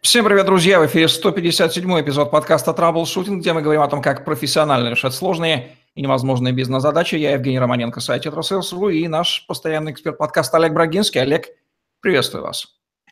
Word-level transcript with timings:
Всем 0.00 0.24
привет, 0.24 0.46
друзья! 0.46 0.80
В 0.80 0.86
эфире 0.86 1.08
157 1.08 2.00
эпизод 2.00 2.30
подкаста 2.30 2.72
«Troubleshooting», 2.72 3.40
где 3.40 3.52
мы 3.52 3.62
говорим 3.62 3.82
о 3.82 3.88
том, 3.88 4.02
как 4.02 4.24
профессионально 4.24 4.88
решать 4.88 5.14
сложные 5.14 5.76
и 5.94 6.02
невозможные 6.02 6.52
бизнес-задачи. 6.52 7.16
Я 7.16 7.32
Евгений 7.32 7.58
Романенко, 7.58 8.00
сайт 8.00 8.22
«Tetrasales.ru» 8.22 8.88
и 8.88 9.06
наш 9.08 9.46
постоянный 9.46 9.92
эксперт 9.92 10.18
подкаста 10.18 10.58
Олег 10.58 10.72
Брагинский. 10.72 11.20
Олег, 11.20 11.46
приветствую 12.00 12.44
вас. 12.44 12.68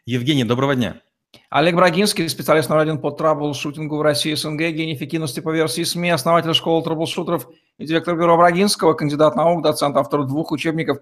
Евгений, 0.06 0.44
доброго 0.44 0.74
дня. 0.74 1.00
Олег 1.48 1.76
Брагинский, 1.76 2.28
специалист 2.28 2.68
номер 2.68 2.82
один 2.82 2.98
по 2.98 3.10
траблшутингу 3.10 3.96
в 3.96 4.02
России 4.02 4.34
СНГ, 4.34 4.58
гений 4.58 4.94
эффективности 4.94 5.40
по 5.40 5.50
версии 5.50 5.82
СМИ, 5.82 6.10
основатель 6.10 6.54
школы 6.54 6.82
траблшутеров 6.82 7.48
и 7.78 7.86
директор 7.86 8.16
бюро 8.16 8.36
Брагинского, 8.36 8.94
кандидат 8.94 9.36
наук, 9.36 9.62
доцент, 9.62 9.96
автор 9.96 10.24
двух 10.24 10.52
учебников, 10.52 10.98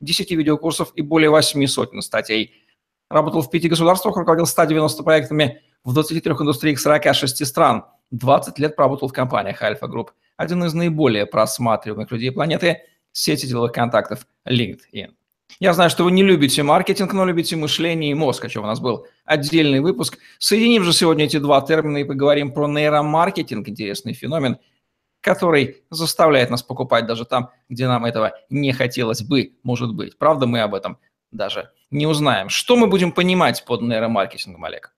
10 0.00 0.30
видеокурсов 0.32 0.92
и 0.94 1.02
более 1.02 1.30
8 1.30 1.66
сотен 1.66 2.02
статей– 2.02 2.52
Работал 3.10 3.42
в 3.42 3.50
пяти 3.50 3.68
государствах, 3.68 4.16
руководил 4.16 4.46
190 4.46 5.02
проектами 5.02 5.62
в 5.84 5.94
23 5.94 6.32
индустриях 6.32 6.78
46 6.78 7.46
стран. 7.46 7.84
20 8.10 8.58
лет 8.58 8.76
проработал 8.76 9.08
в 9.08 9.12
компаниях 9.12 9.62
Альфа 9.62 9.86
Групп. 9.86 10.12
Один 10.36 10.64
из 10.64 10.74
наиболее 10.74 11.26
просматриваемых 11.26 12.10
людей 12.10 12.30
планеты– 12.30 12.82
сети 13.12 13.46
деловых 13.46 13.72
контактов 13.72 14.26
LinkedIn. 14.46 15.12
Я 15.60 15.72
знаю, 15.72 15.90
что 15.90 16.04
вы 16.04 16.12
не 16.12 16.22
любите 16.22 16.62
маркетинг, 16.62 17.12
но 17.12 17.24
любите 17.24 17.56
мышление 17.56 18.10
и 18.10 18.14
мозг, 18.14 18.44
о 18.44 18.48
чем 18.48 18.64
у 18.64 18.66
нас 18.66 18.80
был 18.80 19.06
отдельный 19.24 19.80
выпуск. 19.80 20.18
Соединим 20.38 20.84
же 20.84 20.92
сегодня 20.92 21.24
эти 21.24 21.38
два 21.38 21.60
термина 21.62 21.98
и 21.98 22.04
поговорим 22.04 22.52
про 22.52 22.68
нейромаркетинг, 22.68 23.68
интересный 23.68 24.12
феномен, 24.12 24.58
который 25.20 25.82
заставляет 25.90 26.50
нас 26.50 26.62
покупать 26.62 27.06
даже 27.06 27.24
там, 27.24 27.50
где 27.68 27.88
нам 27.88 28.04
этого 28.04 28.34
не 28.50 28.72
хотелось 28.72 29.22
бы, 29.22 29.54
может 29.62 29.94
быть. 29.94 30.16
Правда, 30.18 30.46
мы 30.46 30.60
об 30.60 30.74
этом 30.74 30.98
даже 31.30 31.70
не 31.90 32.06
узнаем. 32.06 32.48
Что 32.48 32.76
мы 32.76 32.86
будем 32.86 33.12
понимать 33.12 33.64
под 33.64 33.82
нейромаркетингом, 33.82 34.64
Олег? 34.64 34.94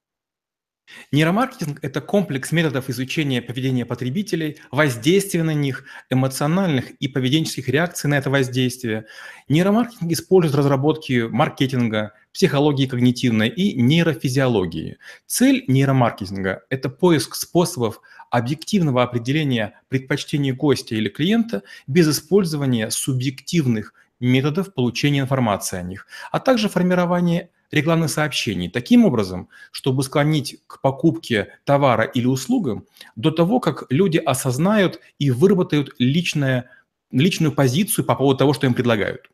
Нейромаркетинг– 1.13 1.79
это 1.83 2.01
комплекс 2.01 2.53
методов 2.53 2.89
изучения 2.91 3.43
поведения 3.43 3.87
потребителей, 3.87 4.59
воздействия 4.71 5.43
на 5.43 5.55
них, 5.55 5.85
эмоциональных 6.11 6.91
и 6.93 7.09
поведенческих 7.09 7.69
реакций 7.69 8.11
на 8.11 8.15
это 8.15 8.31
воздействие. 8.31 9.07
Нейромаркетинг 9.49 10.11
использует 10.13 10.57
разработки 10.57 11.29
маркетинга, 11.29 12.13
психологии 12.33 12.87
когнитивной 12.87 13.49
и 13.49 13.81
нейрофизиологии. 13.81 14.99
Цель 15.27 15.65
нейромаркетинга– 15.69 16.63
это 16.71 16.89
поиск 16.89 17.35
способов 17.35 18.01
объективного 18.31 19.03
определения 19.03 19.81
предпочтений 19.89 20.53
гостя 20.53 20.95
или 20.95 21.09
клиента 21.09 21.63
без 21.87 22.09
использования 22.09 22.91
субъективных 22.91 23.95
методов 24.21 24.75
получения 24.75 25.21
информации 25.21 25.79
о 25.79 25.83
них, 25.83 26.07
а 26.31 26.39
также 26.39 26.69
формирование 26.69 27.51
рекламных 27.71 28.11
сообщений 28.11 28.69
таким 28.69 29.05
образом, 29.05 29.49
чтобы 29.71 30.03
склонить 30.03 30.61
к 30.67 30.81
покупке 30.81 31.55
товара 31.65 32.05
или 32.05 32.27
услугам 32.27 32.87
до 33.17 33.31
того, 33.31 33.61
как 33.61 33.85
люди 33.91 34.19
осознают 34.19 35.01
и 35.19 35.31
выработают 35.31 35.95
личное, 35.99 36.71
личную 37.11 37.53
позицию 37.53 38.05
по 38.05 38.15
поводу 38.15 38.39
того, 38.39 38.53
что 38.53 38.67
им 38.67 38.75
предлагают. 38.75 39.31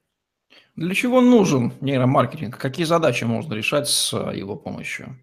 Для 0.77 0.95
чего 0.95 1.23
нужен 1.23 1.73
нейромаркетинг? 1.81 2.59
Какие 2.59 2.85
задачи 2.85 3.25
можно 3.25 3.55
решать 3.55 3.89
с 3.89 4.15
его 4.15 4.57
помощью? 4.57 5.19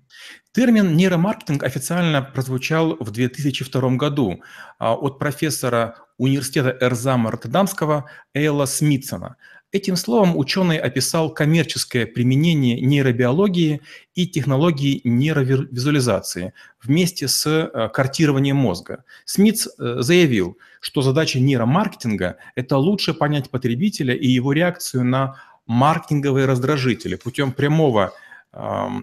Термин 0.52 0.96
нейромаркетинг 0.96 1.62
официально 1.62 2.24
прозвучал 2.24 2.98
в 3.00 3.12
2002 3.12 3.90
году 3.92 4.42
а, 4.80 4.96
от 4.96 5.20
профессора 5.20 5.96
университета 6.18 6.76
Эрзама 6.82 7.30
Роттердамского 7.30 8.10
Эйла 8.34 8.66
Смитсона. 8.66 9.36
Этим 9.74 9.96
словом 9.96 10.38
ученый 10.38 10.78
описал 10.78 11.34
коммерческое 11.34 12.06
применение 12.06 12.80
нейробиологии 12.80 13.82
и 14.14 14.28
технологии 14.28 15.02
нейровизуализации 15.04 16.54
вместе 16.84 17.28
с 17.28 17.48
э, 17.48 17.90
картированием 17.90 18.56
мозга. 18.56 19.04
Смитс 19.26 19.68
э, 19.68 19.96
заявил, 20.02 20.60
что 20.80 21.02
задача 21.02 21.40
нейромаркетинга– 21.40 22.38
это 22.56 22.78
лучше 22.78 23.16
понять 23.16 23.50
потребителя 23.50 24.14
и 24.14 24.28
его 24.28 24.54
реакцию 24.54 25.06
на 25.06 25.42
маркетинговые 25.66 26.46
раздражители 26.46 27.16
путем 27.16 27.52
прямого 27.52 28.14
э, 28.52 28.60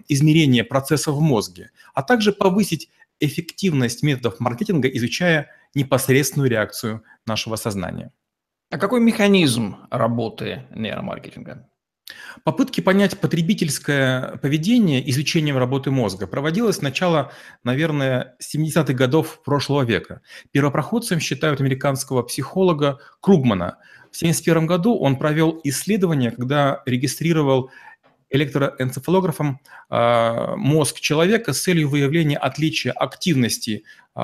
измерения 0.07 0.63
процессов 0.63 1.15
в 1.15 1.19
мозге, 1.19 1.71
а 1.93 2.01
также 2.01 2.31
повысить 2.31 2.89
эффективность 3.19 4.03
методов 4.03 4.39
маркетинга, 4.39 4.87
изучая 4.87 5.49
непосредственную 5.75 6.49
реакцию 6.49 7.03
нашего 7.25 7.57
сознания. 7.57 8.13
А 8.71 8.77
какой 8.77 9.01
механизм 9.01 9.75
работы 9.89 10.63
нейромаркетинга? 10.73 11.67
Попытки 12.45 12.79
понять 12.79 13.19
потребительское 13.19 14.37
поведение 14.37 15.07
изучением 15.11 15.57
работы 15.57 15.91
мозга 15.91 16.25
проводилось 16.25 16.77
с 16.77 16.81
начала, 16.81 17.33
наверное, 17.65 18.37
70-х 18.41 18.93
годов 18.93 19.41
прошлого 19.43 19.83
века. 19.83 20.21
Первопроходцем 20.51 21.19
считают 21.19 21.59
американского 21.59 22.23
психолога 22.23 22.99
Кругмана. 23.19 23.77
В 24.09 24.15
1971 24.15 24.67
году 24.67 24.97
он 24.97 25.17
провел 25.17 25.59
исследование, 25.65 26.31
когда 26.31 26.81
регистрировал 26.85 27.71
электроэнцефалографом 28.31 29.59
э, 29.89 30.55
мозг 30.55 30.99
человека 30.99 31.53
с 31.53 31.61
целью 31.61 31.89
выявления 31.89 32.37
отличия 32.37 32.91
активности 32.93 33.83
э, 34.15 34.21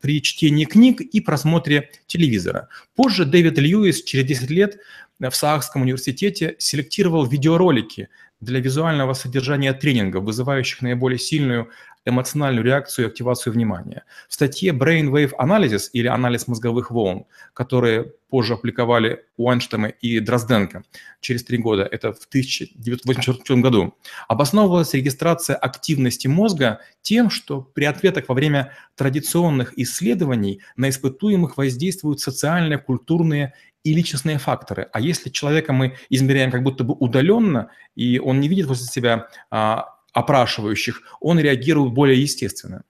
при 0.00 0.22
чтении 0.22 0.64
книг 0.64 1.00
и 1.00 1.20
просмотре 1.20 1.90
телевизора. 2.06 2.68
Позже 2.94 3.24
Дэвид 3.24 3.58
Льюис 3.58 4.02
через 4.02 4.24
10 4.24 4.50
лет 4.50 4.78
в 5.18 5.32
Саагском 5.32 5.82
университете 5.82 6.56
селектировал 6.58 7.26
видеоролики 7.26 8.08
для 8.40 8.60
визуального 8.60 9.14
содержания 9.14 9.72
тренингов, 9.72 10.24
вызывающих 10.24 10.82
наиболее 10.82 11.18
сильную 11.18 11.70
эмоциональную 12.06 12.64
реакцию 12.64 13.06
и 13.06 13.08
активацию 13.08 13.52
внимания. 13.52 14.04
В 14.28 14.34
статье 14.34 14.72
Brainwave 14.72 15.32
Analysis 15.38 15.90
или 15.92 16.06
анализ 16.06 16.46
мозговых 16.46 16.90
волн, 16.90 17.26
которые 17.52 18.12
позже 18.30 18.54
аппликовали 18.54 19.24
Уайнштейна 19.36 19.86
и 19.86 20.20
Дрозденко 20.20 20.84
через 21.20 21.44
три 21.44 21.58
года, 21.58 21.82
это 21.82 22.12
в 22.12 22.24
1984 22.26 23.60
году, 23.60 23.94
обосновывалась 24.28 24.94
регистрация 24.94 25.56
активности 25.56 26.28
мозга 26.28 26.80
тем, 27.02 27.28
что 27.28 27.60
при 27.60 27.84
ответах 27.84 28.28
во 28.28 28.34
время 28.34 28.72
традиционных 28.94 29.76
исследований 29.78 30.60
на 30.76 30.88
испытуемых 30.88 31.56
воздействуют 31.56 32.20
социальные, 32.20 32.78
культурные 32.78 33.54
и 33.86 33.94
личностные 33.94 34.38
факторы. 34.38 34.88
А 34.92 35.00
если 35.00 35.30
человека 35.30 35.72
мы 35.72 35.96
измеряем 36.10 36.50
как 36.50 36.64
будто 36.64 36.82
бы 36.82 36.94
удаленно, 36.94 37.70
и 37.94 38.18
он 38.18 38.40
не 38.40 38.48
видит 38.48 38.66
возле 38.66 38.86
себя 38.86 39.28
а, 39.48 39.94
опрашивающих, 40.12 41.02
он 41.20 41.38
реагирует 41.38 41.92
более 41.92 42.20
естественно. 42.20 42.82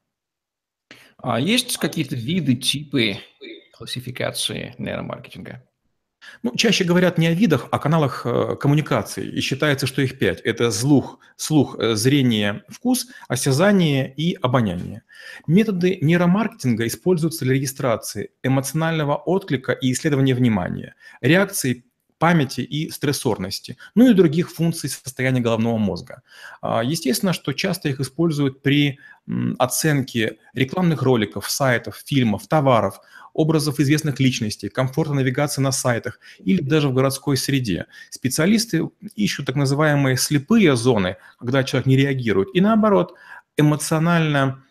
А 1.19 1.39
есть 1.39 1.77
какие-то 1.77 2.17
виды, 2.17 2.55
типы 2.55 3.19
классификации 3.77 4.75
нейромаркетинга? 4.79 5.63
Ну, 6.43 6.55
чаще 6.57 6.85
говорят 6.85 7.19
не 7.19 7.29
о 7.29 7.33
видах, 7.33 7.69
а 7.71 7.77
о 7.77 7.79
каналах 7.79 8.23
э, 8.25 8.57
коммуникации. 8.61 9.27
И 9.27 9.41
считается, 9.41 9.87
что 9.87 10.03
их 10.03 10.19
пять. 10.19 10.41
Это 10.41 10.71
слух, 10.71 11.19
слух, 11.37 11.77
э, 11.79 11.95
зрение, 11.95 12.63
вкус, 12.69 13.07
осязание 13.29 14.13
и 14.15 14.35
обоняние. 14.35 15.03
Методы 15.47 15.99
нейромаркетинга 16.01 16.87
используются 16.87 17.45
для 17.45 17.55
регистрации 17.55 18.31
эмоционального 18.43 19.17
отклика 19.17 19.73
и 19.73 19.93
исследования 19.93 20.35
внимания, 20.35 20.95
реакции 21.21 21.86
памяти 22.19 22.61
и 22.61 22.91
стрессорности, 22.91 23.77
ну 23.95 24.11
и 24.11 24.15
других 24.15 24.51
функций 24.51 24.89
состояния 24.89 25.41
головного 25.41 25.79
мозга. 25.79 26.23
А, 26.61 26.83
естественно, 26.83 27.33
что 27.33 27.53
часто 27.53 27.89
их 27.89 28.01
используют 28.01 28.63
при 28.63 28.99
оценке 29.59 30.39
рекламных 30.55 31.03
роликов, 31.03 31.51
сайтов, 31.51 32.03
фильмов, 32.05 32.47
товаров, 32.47 33.01
образов 33.33 33.81
известных 33.81 34.19
личностей, 34.19 34.69
комфорта 34.69 35.13
навигации 35.13 35.61
на 35.61 35.73
сайтах 35.73 36.21
или 36.39 36.63
даже 36.63 36.89
в 36.89 36.95
городской 36.95 37.37
среде. 37.37 37.87
Специалисты 38.11 38.89
ищут 39.15 39.47
так 39.47 39.57
называемые 39.57 40.17
слепые 40.17 40.75
зоны, 40.77 41.17
когда 41.39 41.63
человек 41.65 41.87
не 41.87 41.97
реагирует, 41.97 42.49
и 42.55 42.61
наоборот, 42.61 43.15
эмоционально 43.59 44.63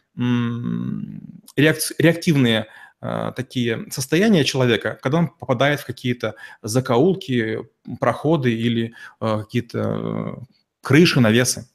реактивные 1.56 2.68
такие 3.02 3.86
состояния 3.92 4.44
человека, 4.44 4.98
когда 5.02 5.20
он 5.20 5.28
попадает 5.28 5.80
в 5.80 5.86
какие-то 5.86 6.36
закоулки, 6.62 7.60
проходы 8.00 8.54
или 8.54 8.94
а, 9.20 9.44
какие-то 9.44 9.80
э, 9.80 10.44
крыши, 10.82 11.20
навесы. 11.20 11.70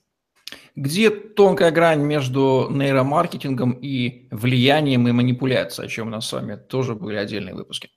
Где 0.76 1.10
тонкая 1.10 1.70
грань 1.70 2.00
между 2.00 2.68
нейромаркетингом 2.70 3.72
и 3.72 4.28
влиянием 4.30 5.06
и 5.08 5.12
манипуляцией, 5.12 5.86
о 5.86 5.90
чем 5.90 6.08
у 6.08 6.10
нас 6.10 6.26
с 6.26 6.32
вами 6.32 6.56
тоже 6.56 6.94
были 6.94 7.16
отдельные 7.16 7.54
выпуски? 7.54 7.90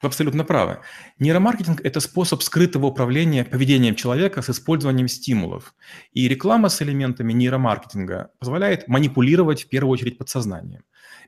Вы 0.00 0.08
абсолютно 0.08 0.44
правы. 0.44 0.78
Нейромаркетинг– 1.20 1.80
это 1.84 2.00
способ 2.00 2.42
скрытого 2.42 2.86
управления 2.86 3.44
поведением 3.44 3.94
человека 3.94 4.42
с 4.42 4.50
использованием 4.50 5.06
стимулов. 5.06 5.74
И 6.12 6.26
реклама 6.26 6.68
с 6.68 6.82
элементами 6.82 7.32
нейромаркетинга 7.32 8.30
позволяет 8.40 8.88
манипулировать 8.88 9.62
в 9.62 9.68
первую 9.68 9.92
очередь 9.92 10.18
подсознанием. 10.18 10.82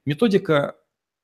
Методика 0.05 0.75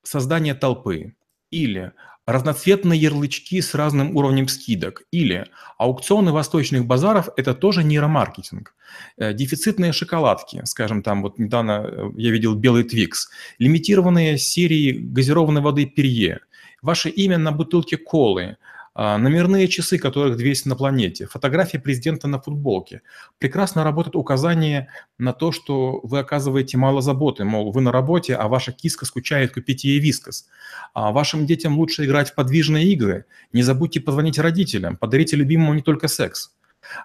создания 0.02 0.55
толпы 0.55 1.14
или 1.50 1.93
разноцветные 2.26 3.00
ярлычки 3.00 3.61
с 3.61 3.75
разным 3.75 4.17
уровнем 4.17 4.47
скидок. 4.47 5.02
Или 5.11 5.47
аукционы 5.79 6.32
восточных 6.32 6.87
базаров– 6.87 7.29
это 7.37 7.55
тоже 7.55 7.82
нейромаркетинг. 7.82 8.75
Э, 9.17 9.32
дефицитные 9.32 9.93
шоколадки, 9.93 10.62
скажем, 10.64 11.02
там 11.02 11.23
вот 11.23 11.38
недавно 11.38 11.85
э, 11.85 12.11
я 12.17 12.31
видел 12.31 12.55
белый 12.55 12.85
Твикс, 12.85 13.31
лимитированные 13.58 14.38
серии 14.38 14.93
газированной 14.93 15.61
воды 15.61 15.87
Перье, 15.87 16.41
ваше 16.82 17.08
имя 17.11 17.38
на 17.38 17.52
бутылке 17.52 17.97
колы– 17.97 18.56
номерные 18.94 19.69
часы, 19.69 19.98
которых 19.98 20.37
200 20.37 20.69
на 20.69 20.76
планете, 20.76 21.26
фотография 21.26 21.78
президента 21.78 22.26
на 22.28 22.40
футболке. 22.40 23.02
Прекрасно 23.38 23.84
работает 23.84 24.16
указание 24.16 24.88
на 25.16 25.32
то, 25.32 25.52
что 25.52 26.00
вы 26.02 26.19
оказываете 26.19 26.76
мало 26.76 27.00
заботы, 27.00 27.44
мол, 27.44 27.70
вы 27.72 27.81
на 27.81 27.92
работе, 27.92 28.34
а 28.34 28.48
ваша 28.48 28.72
киска 28.72 29.06
скучает, 29.06 29.54
купите 29.54 29.88
ей 29.88 30.00
вискос. 30.00 30.48
А 30.92 31.12
вашим 31.12 31.46
детям 31.46 31.78
лучше 31.78 32.04
играть 32.04 32.31
в 32.31 32.34
подвижные 32.34 32.87
игры. 32.88 33.26
Не 33.52 33.62
забудьте 33.62 34.00
позвонить 34.00 34.38
родителям, 34.38 34.96
подарите 34.96 35.37
любимому 35.37 35.75
не 35.75 35.82
только 35.82 36.08
секс. 36.08 36.52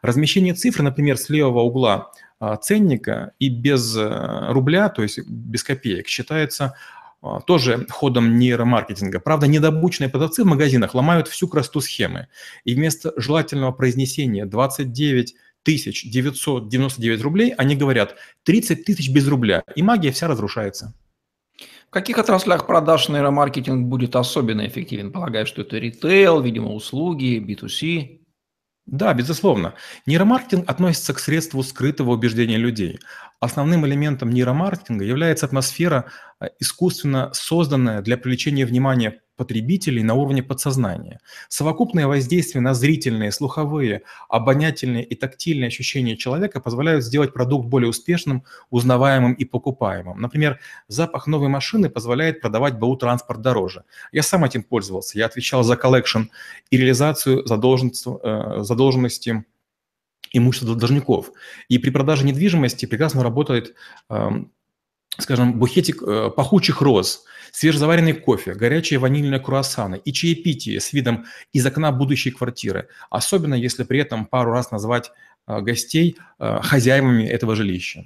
Размещение 0.02 0.54
цифры, 0.54 0.84
например, 0.84 1.18
с 1.18 1.30
левого 1.30 1.62
угла 1.62 2.12
а, 2.40 2.58
ценника 2.58 3.34
и 3.40 3.50
без 3.50 3.96
э, 3.96 4.52
рубля, 4.52 4.90
то 4.90 5.04
есть 5.04 5.20
без 5.28 5.64
копеек, 5.64 6.08
считается 6.08 6.66
а, 6.66 6.74
тоже 7.46 7.86
ходом 7.90 8.38
нейромаркетинга. 8.38 9.20
Правда, 9.20 9.48
недобученные 9.48 10.10
продавцы 10.10 10.44
в 10.44 10.48
магазинах 10.48 10.96
ломают 10.96 11.28
всю 11.28 11.48
красоту 11.48 11.82
схемы. 11.82 12.28
И 12.64 12.76
вместо 12.76 13.14
желательного 13.18 13.72
произнесения 13.72 14.46
29 14.46 15.36
тысяч 15.64 16.10
999 16.10 17.22
рублей, 17.22 17.54
они 17.58 17.76
говорят 17.76 18.16
30 18.44 18.86
тысяч 18.86 19.10
без 19.10 19.28
рубля, 19.28 19.64
и 19.76 19.82
магия 19.82 20.12
вся 20.12 20.28
разрушается. 20.28 20.94
В 21.88 21.92
каких 21.92 22.18
отраслях 22.18 22.68
продаж 22.68 23.10
нейромаркетинг 23.10 23.88
будет 23.88 24.16
особенно 24.16 24.68
эффективен? 24.68 25.12
Полагаю, 25.12 25.46
что 25.46 25.62
это 25.62 25.78
ритейл, 25.78 26.42
видимо, 26.42 26.74
услуги, 26.74 27.40
B2C. 27.40 28.25
Да, 28.86 29.14
безусловно. 29.14 29.74
Нейромаркетинг 30.06 30.70
относится 30.70 31.14
к 31.14 31.20
средству 31.20 31.64
скрытого 31.64 32.12
убеждения 32.12 32.58
людей. 32.58 33.00
Основным 33.40 33.86
элементом 33.86 34.30
нейромаркетинга 34.30 35.04
является 35.04 35.46
атмосфера, 35.48 36.06
э, 36.40 36.48
искусственно 36.60 37.32
созданная 37.34 38.02
для 38.02 38.18
привлечения 38.18 38.66
внимания 38.66 39.22
потребителей 39.36 40.04
на 40.04 40.14
уровне 40.14 40.44
подсознания. 40.44 41.20
Совокупное 41.50 42.08
воздействие 42.08 42.62
на 42.62 42.74
зрительные, 42.74 43.32
слуховые, 43.32 44.04
обонятельные 44.30 45.04
и 45.04 45.16
тактильные 45.16 45.68
ощущения 45.68 46.18
человека 46.18 46.60
позволяют 46.60 47.04
сделать 47.04 47.34
продукт 47.34 47.68
более 47.68 47.90
успешным, 47.90 48.44
узнаваемым 48.70 49.34
и 49.34 49.46
покупаемым. 49.46 50.20
Например, 50.20 50.60
запах 50.88 51.28
новой 51.28 51.50
машины 51.50 51.90
позволяет 51.90 52.42
продавать 52.42 52.78
БУ 52.80 52.96
транспорт 52.98 53.42
дороже. 53.42 53.84
Я 54.12 54.24
сам 54.24 54.44
этим 54.46 54.64
пользовался. 54.64 55.18
Я 55.18 55.26
отвечал 55.26 55.64
за 55.64 55.76
collection 55.76 56.24
и 56.70 56.78
реализацию 56.78 57.46
задолженности, 57.46 58.10
э, 58.24 58.64
задолженности 58.64 59.46
имущества 60.38 60.76
должников. 60.76 61.32
И 61.70 61.78
при 61.78 61.90
продаже 61.90 62.26
недвижимости 62.26 62.86
прекрасно 62.86 63.24
работает, 63.24 63.76
эм, 64.10 64.52
скажем, 65.18 65.54
букетик 65.60 66.02
э, 66.02 66.30
пахучих 66.36 66.82
роз, 66.82 67.26
свежезаваренный 67.52 68.14
кофе, 68.14 68.54
горячие 68.54 69.00
ванильные 69.00 69.40
круассаны 69.40 70.02
и 70.04 70.12
чаепитие 70.12 70.80
с 70.80 70.94
видом 70.94 71.26
из 71.54 71.66
окна 71.66 71.92
будущей 71.92 72.32
квартиры, 72.32 72.90
особенно 73.10 73.54
если 73.54 73.84
при 73.84 74.00
этом 74.00 74.26
пару 74.26 74.52
раз 74.52 74.72
назвать 74.72 75.12
э, 75.48 75.62
гостей 75.62 76.18
э, 76.40 76.60
хозяевами 76.62 77.24
этого 77.24 77.56
жилища. 77.56 78.04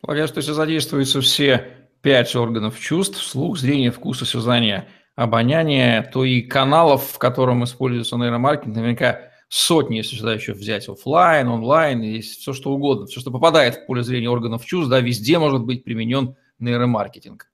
Полагаю, 0.00 0.28
что 0.28 0.38
если 0.38 0.52
задействуются 0.52 1.20
все 1.20 1.66
пять 2.02 2.34
органов 2.36 2.78
чувств, 2.78 3.20
слух, 3.20 3.58
зрение, 3.58 3.90
вкус, 3.90 4.22
осязание, 4.22 4.86
обоняние, 5.16 6.02
то 6.12 6.24
и 6.24 6.42
каналов, 6.42 7.10
в 7.12 7.18
котором 7.18 7.64
используется 7.64 8.16
нейромаркетинг, 8.16 8.76
наверняка 8.76 9.27
сотни, 9.48 9.96
если 9.96 10.16
сюда 10.16 10.34
еще 10.34 10.52
взять 10.52 10.88
офлайн, 10.88 11.48
онлайн, 11.48 12.00
есть 12.02 12.40
все 12.40 12.52
что 12.52 12.72
угодно, 12.72 13.06
все, 13.06 13.20
что 13.20 13.30
попадает 13.30 13.76
в 13.76 13.86
поле 13.86 14.02
зрения 14.02 14.30
органов 14.30 14.64
чувств, 14.64 14.90
да, 14.90 15.00
везде 15.00 15.38
может 15.38 15.64
быть 15.64 15.84
применен 15.84 16.36
нейромаркетинг. 16.58 17.50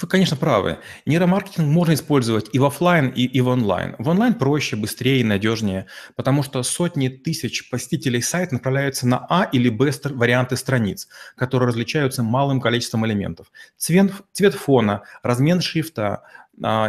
Вы, 0.00 0.06
конечно, 0.06 0.36
правы. 0.36 0.78
Нейромаркетинг 1.06 1.66
можно 1.66 1.94
использовать 1.94 2.50
и 2.52 2.60
в 2.60 2.64
офлайн, 2.64 3.08
и, 3.08 3.24
и 3.24 3.40
в 3.40 3.48
онлайн. 3.48 3.96
В 3.98 4.08
онлайн 4.08 4.34
проще, 4.34 4.76
быстрее 4.76 5.20
и 5.20 5.24
надежнее, 5.24 5.86
потому 6.14 6.44
что 6.44 6.62
сотни 6.62 7.08
тысяч 7.08 7.68
посетителей 7.68 8.22
сайта 8.22 8.54
направляются 8.54 9.08
на 9.08 9.26
А 9.28 9.48
или 9.50 9.68
Б 9.68 9.90
варианты 10.04 10.56
страниц, 10.56 11.08
которые 11.36 11.68
различаются 11.68 12.22
малым 12.22 12.60
количеством 12.60 13.04
элементов. 13.06 13.50
Цвет, 13.76 14.12
цвет 14.32 14.54
фона, 14.54 15.02
размен 15.24 15.60
шрифта, 15.60 16.22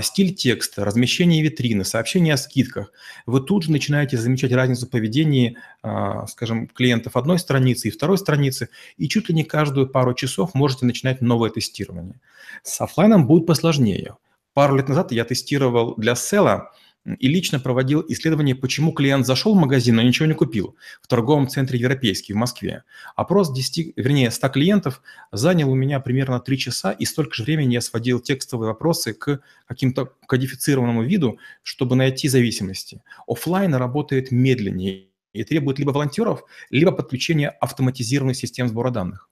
стиль 0.01 0.33
текста, 0.33 0.85
размещение 0.85 1.41
витрины, 1.41 1.83
сообщения 1.83 2.33
о 2.33 2.37
скидках, 2.37 2.91
вы 3.25 3.41
тут 3.41 3.63
же 3.63 3.71
начинаете 3.71 4.17
замечать 4.17 4.51
разницу 4.51 4.87
в 4.87 4.89
поведении, 4.89 5.57
а, 5.83 6.27
скажем, 6.27 6.67
клиентов 6.67 7.15
одной 7.15 7.39
страницы 7.39 7.87
и 7.87 7.91
второй 7.91 8.17
страницы, 8.17 8.69
и 8.97 9.07
чуть 9.07 9.29
ли 9.29 9.35
не 9.35 9.43
каждую 9.43 9.87
пару 9.87 10.13
часов 10.13 10.53
можете 10.53 10.85
начинать 10.85 11.21
новое 11.21 11.49
тестирование. 11.49 12.19
С 12.63 12.81
офлайном 12.81 13.27
будет 13.27 13.45
посложнее. 13.45 14.15
Пару 14.53 14.75
лет 14.75 14.89
назад 14.89 15.11
я 15.11 15.25
тестировал 15.25 15.95
для 15.95 16.15
Sela 16.15 16.71
и 17.15 17.27
лично 17.27 17.59
проводил 17.59 18.03
исследование, 18.07 18.55
почему 18.55 18.91
клиент 18.91 19.25
зашел 19.25 19.55
в 19.55 19.57
магазин, 19.57 19.95
но 19.95 20.01
ничего 20.01 20.25
не 20.25 20.33
купил 20.33 20.75
в 21.01 21.07
торговом 21.07 21.47
центре 21.47 21.79
«Европейский» 21.79 22.33
в 22.33 22.35
Москве. 22.35 22.83
Опрос 23.15 23.53
10, 23.53 23.93
вернее, 23.95 24.31
100 24.31 24.49
клиентов 24.49 25.01
занял 25.31 25.71
у 25.71 25.75
меня 25.75 25.99
примерно 25.99 26.39
3 26.39 26.57
часа, 26.57 26.91
и 26.91 27.05
столько 27.05 27.33
же 27.35 27.43
времени 27.43 27.73
я 27.73 27.81
сводил 27.81 28.19
текстовые 28.19 28.69
вопросы 28.69 29.13
к 29.13 29.41
каким-то 29.65 30.13
кодифицированному 30.27 31.03
виду, 31.03 31.39
чтобы 31.63 31.95
найти 31.95 32.27
зависимости. 32.27 33.01
Оффлайн 33.27 33.73
работает 33.75 34.31
медленнее 34.31 35.07
и 35.33 35.43
требует 35.43 35.79
либо 35.79 35.91
волонтеров, 35.91 36.43
либо 36.69 36.91
подключения 36.91 37.49
автоматизированных 37.49 38.35
систем 38.35 38.67
сбора 38.67 38.89
данных. 38.91 39.29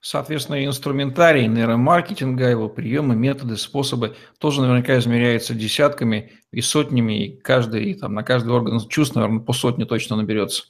Соответственно, 0.00 0.64
инструментарий 0.64 1.46
нейромаркетинга, 1.46 2.48
его 2.48 2.68
приемы, 2.68 3.16
методы, 3.16 3.56
способы 3.56 4.16
тоже 4.38 4.62
наверняка 4.62 4.96
измеряются 4.98 5.54
десятками 5.54 6.32
и 6.52 6.60
сотнями, 6.60 7.26
и 7.26 7.40
каждый, 7.40 7.94
там, 7.94 8.14
на 8.14 8.22
каждый 8.22 8.52
орган 8.52 8.80
чувств, 8.88 9.16
наверное, 9.16 9.40
по 9.40 9.52
сотне 9.52 9.86
точно 9.86 10.16
наберется. 10.16 10.64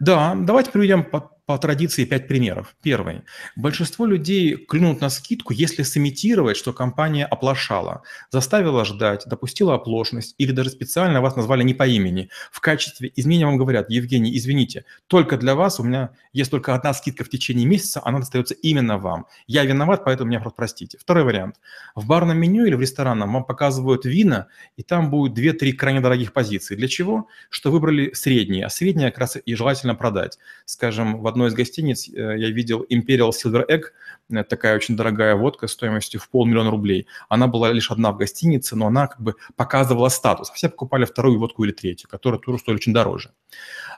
Да, 0.00 0.34
давайте 0.36 0.70
приведем 0.70 1.04
по 1.52 1.58
традиции 1.58 2.06
пять 2.06 2.28
примеров. 2.28 2.74
Первый. 2.82 3.24
Большинство 3.56 4.06
людей 4.06 4.56
клюнут 4.56 5.02
на 5.02 5.10
скидку, 5.10 5.52
если 5.52 5.82
сымитировать, 5.82 6.56
что 6.56 6.72
компания 6.72 7.26
оплошала, 7.26 8.04
заставила 8.30 8.86
ждать, 8.86 9.24
допустила 9.26 9.74
оплошность 9.74 10.34
или 10.38 10.50
даже 10.50 10.70
специально 10.70 11.20
вас 11.20 11.36
назвали 11.36 11.62
не 11.62 11.74
по 11.74 11.86
имени. 11.86 12.30
В 12.50 12.60
качестве 12.60 13.12
изменения 13.16 13.44
вам 13.44 13.58
говорят, 13.58 13.90
Евгений, 13.90 14.34
извините, 14.34 14.86
только 15.08 15.36
для 15.36 15.54
вас 15.54 15.78
у 15.78 15.82
меня 15.82 16.12
есть 16.32 16.50
только 16.50 16.74
одна 16.74 16.94
скидка 16.94 17.22
в 17.22 17.28
течение 17.28 17.66
месяца, 17.66 18.00
она 18.02 18.20
достается 18.20 18.54
именно 18.54 18.96
вам. 18.96 19.26
Я 19.46 19.64
виноват, 19.64 20.06
поэтому 20.06 20.30
меня 20.30 20.40
просто 20.40 20.56
простите. 20.56 20.96
Второй 20.98 21.24
вариант. 21.24 21.56
В 21.94 22.06
барном 22.06 22.38
меню 22.38 22.64
или 22.64 22.74
в 22.74 22.80
ресторанном 22.80 23.30
вам 23.30 23.44
показывают 23.44 24.06
вина, 24.06 24.46
и 24.78 24.82
там 24.82 25.10
будет 25.10 25.38
2-3 25.38 25.72
крайне 25.72 26.00
дорогих 26.00 26.32
позиции. 26.32 26.76
Для 26.76 26.88
чего? 26.88 27.28
Что 27.50 27.70
выбрали 27.70 28.14
средние, 28.14 28.64
а 28.64 28.70
средние 28.70 29.10
как 29.10 29.18
раз 29.18 29.36
и 29.44 29.54
желательно 29.54 29.94
продать. 29.94 30.38
Скажем, 30.64 31.20
в 31.20 31.26
одной 31.26 31.41
из 31.46 31.54
гостиниц 31.54 32.08
э, 32.08 32.12
я 32.38 32.50
видел 32.50 32.84
Imperial 32.90 33.30
Silver 33.30 33.64
Egg, 33.68 33.82
э, 34.30 34.44
такая 34.44 34.76
очень 34.76 34.96
дорогая 34.96 35.34
водка 35.34 35.66
стоимостью 35.66 36.20
в 36.20 36.28
полмиллиона 36.28 36.70
рублей. 36.70 37.06
Она 37.28 37.46
была 37.46 37.72
лишь 37.72 37.90
одна 37.90 38.12
в 38.12 38.16
гостинице, 38.16 38.76
но 38.76 38.86
она 38.86 39.06
как 39.06 39.20
бы 39.20 39.34
показывала 39.56 40.08
статус. 40.08 40.50
Все 40.50 40.68
покупали 40.68 41.04
вторую 41.04 41.38
водку 41.38 41.64
или 41.64 41.72
третью, 41.72 42.08
которая 42.08 42.40
тоже 42.40 42.58
стоит 42.58 42.76
очень 42.76 42.92
дороже. 42.92 43.32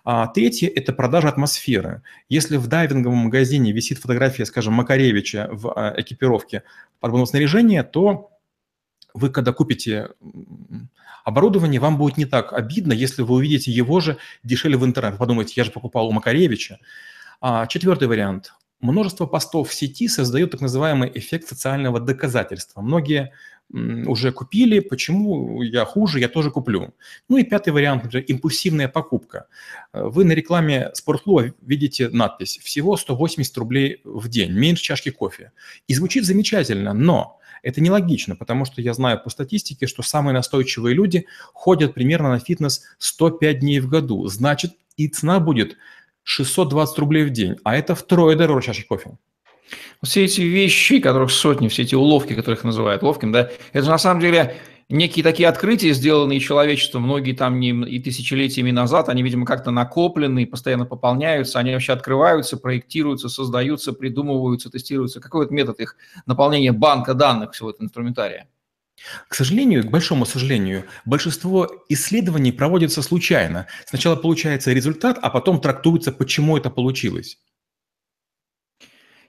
А 0.05 0.27
третье– 0.27 0.69
это 0.75 0.93
продажа 0.93 1.29
атмосферы. 1.29 2.03
Если 2.29 2.57
в 2.57 2.67
дайвинговом 2.67 3.19
магазине 3.19 3.73
висит 3.73 3.99
фотография, 3.99 4.45
скажем, 4.45 4.75
Макаревича 4.75 5.49
в 5.53 5.73
э, 5.75 6.01
экипировке 6.01 6.63
подводного 7.01 7.27
снаряжения, 7.27 7.83
то 7.83 8.31
вы, 9.15 9.31
когда 9.31 9.53
купите 9.53 10.11
оборудование, 11.25 11.81
вам 11.81 11.97
будет 11.97 12.17
не 12.19 12.27
так 12.27 12.53
обидно, 12.53 12.93
если 12.93 13.23
вы 13.23 13.37
увидите 13.37 13.71
его 13.71 14.01
же 14.01 14.19
дешевле 14.43 14.77
в 14.77 14.85
интернете. 14.85 15.19
Подумайте, 15.19 15.55
я 15.57 15.65
же 15.65 15.71
покупал 15.71 16.09
у 16.09 16.13
Макаревича. 16.13 16.79
А, 17.47 17.67
четвертый 17.67 18.09
вариант. 18.09 18.55
Множество 18.81 19.27
постов 19.27 19.69
в 19.69 19.75
сети 19.75 20.09
создают 20.09 20.53
так 20.53 20.63
называемый 20.63 21.13
эффект 21.15 21.47
социального 21.47 22.01
доказательства. 22.01 22.81
Многие 22.81 23.35
уже 23.71 24.33
купили, 24.33 24.81
почему 24.81 25.61
я 25.61 25.85
хуже, 25.85 26.21
я 26.21 26.29
тоже 26.31 26.51
куплю. 26.51 26.95
Ну 27.29 27.37
и 27.37 27.45
пятый 27.45 27.75
вариант, 27.75 28.05
например, 28.05 28.25
импульсивная 28.29 28.89
покупка. 28.89 29.49
Вы 29.93 30.25
на 30.25 30.33
рекламе 30.33 30.91
спортклуба 30.95 31.53
видите 31.61 32.09
надпись 32.09 32.59
«Всего 32.63 32.97
180 32.97 33.59
рублей 33.59 34.01
в 34.05 34.29
день, 34.29 34.53
меньше 34.53 34.83
чашки 34.83 35.11
кофе». 35.11 35.53
И 35.87 35.93
звучит 35.93 36.25
замечательно, 36.25 36.95
но 36.95 37.41
это 37.63 37.83
нелогично, 37.83 38.37
потому 38.37 38.65
что 38.65 38.81
я 38.81 38.95
знаю 38.95 39.21
по 39.23 39.29
статистике, 39.29 39.87
что 39.87 40.03
самые 40.03 40.33
настойчивые 40.33 40.95
люди 40.95 41.27
ходят 41.53 41.93
примерно 41.93 42.31
на 42.31 42.39
фитнес 42.39 42.85
105 42.97 43.59
дней 43.59 43.81
в 43.81 43.89
году. 43.91 44.27
Значит, 44.29 44.73
и 44.97 45.09
цена 45.09 45.41
будет 45.41 45.77
620 46.25 46.99
рублей 46.99 47.25
в 47.25 47.31
день, 47.31 47.57
а 47.65 47.77
это 47.77 47.95
втрое 47.95 48.37
дороже 48.37 48.67
чашки 48.67 48.83
кофе. 48.83 49.17
Все 50.03 50.25
эти 50.25 50.43
вещи, 50.43 51.01
которых 51.01 51.31
сотни, 51.31 51.69
все 51.69 51.83
эти 51.83 51.95
уловки, 51.95 52.35
которых 52.35 52.65
называют 52.65 53.03
ловким, 53.03 53.33
да, 53.33 53.51
это 53.73 53.85
же 53.85 53.91
на 53.91 53.99
самом 53.99 54.21
деле 54.21 54.57
некие 54.89 55.23
такие 55.23 55.49
открытия, 55.49 55.93
сделанные 55.93 56.41
человечеством, 56.41 57.03
многие 57.03 57.33
там 57.33 57.59
не, 57.61 57.71
и 57.71 57.99
тысячелетиями 58.01 58.71
назад, 58.71 59.09
они, 59.09 59.23
видимо, 59.23 59.47
как-то 59.47 59.71
накоплены, 59.71 60.47
постоянно 60.47 60.85
пополняются, 60.87 61.59
они 61.59 61.73
вообще 61.73 61.93
открываются, 61.93 62.57
проектируются, 62.57 63.29
создаются, 63.29 63.93
придумываются, 63.93 64.71
тестируются. 64.71 65.21
Какой 65.21 65.47
вот 65.47 65.51
метод 65.51 65.81
их 65.81 65.97
наполнения 66.27 66.73
банка 66.73 67.15
данных 67.15 67.53
всего 67.53 67.71
этого 67.71 67.85
инструментария? 67.85 68.49
К 69.29 69.35
сожалению, 69.35 69.85
к 69.85 69.91
большому 69.91 70.25
сожалению, 70.25 70.85
большинство 71.05 71.69
исследований 71.89 72.53
проводится 72.53 73.03
случайно. 73.03 73.67
Сначала 73.87 74.17
получается 74.17 74.73
результат, 74.73 75.19
а 75.21 75.31
потом 75.31 75.61
трактуется, 75.61 76.13
почему 76.13 76.57
это 76.57 76.71
получилось. 76.71 77.39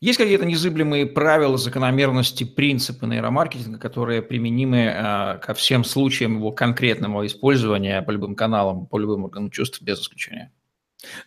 Есть 0.02 0.20
какие-то 0.20 0.46
незыблемые 0.46 1.06
правила, 1.06 1.58
закономерности, 1.58 2.44
принципы 2.44 3.08
нейромаркетинга, 3.08 3.80
которые 3.80 4.22
применимы 4.22 4.94
э, 4.94 5.40
ко 5.40 5.54
всем 5.54 5.84
случаям 5.84 6.36
его 6.36 6.52
конкретного 6.52 7.26
использования 7.26 8.02
по 8.02 8.12
любым 8.12 8.36
каналам, 8.36 8.86
по 8.88 9.00
любым 9.00 9.24
органам 9.24 9.50
чувств 9.50 9.82
без 9.82 10.02
исключения? 10.02 10.52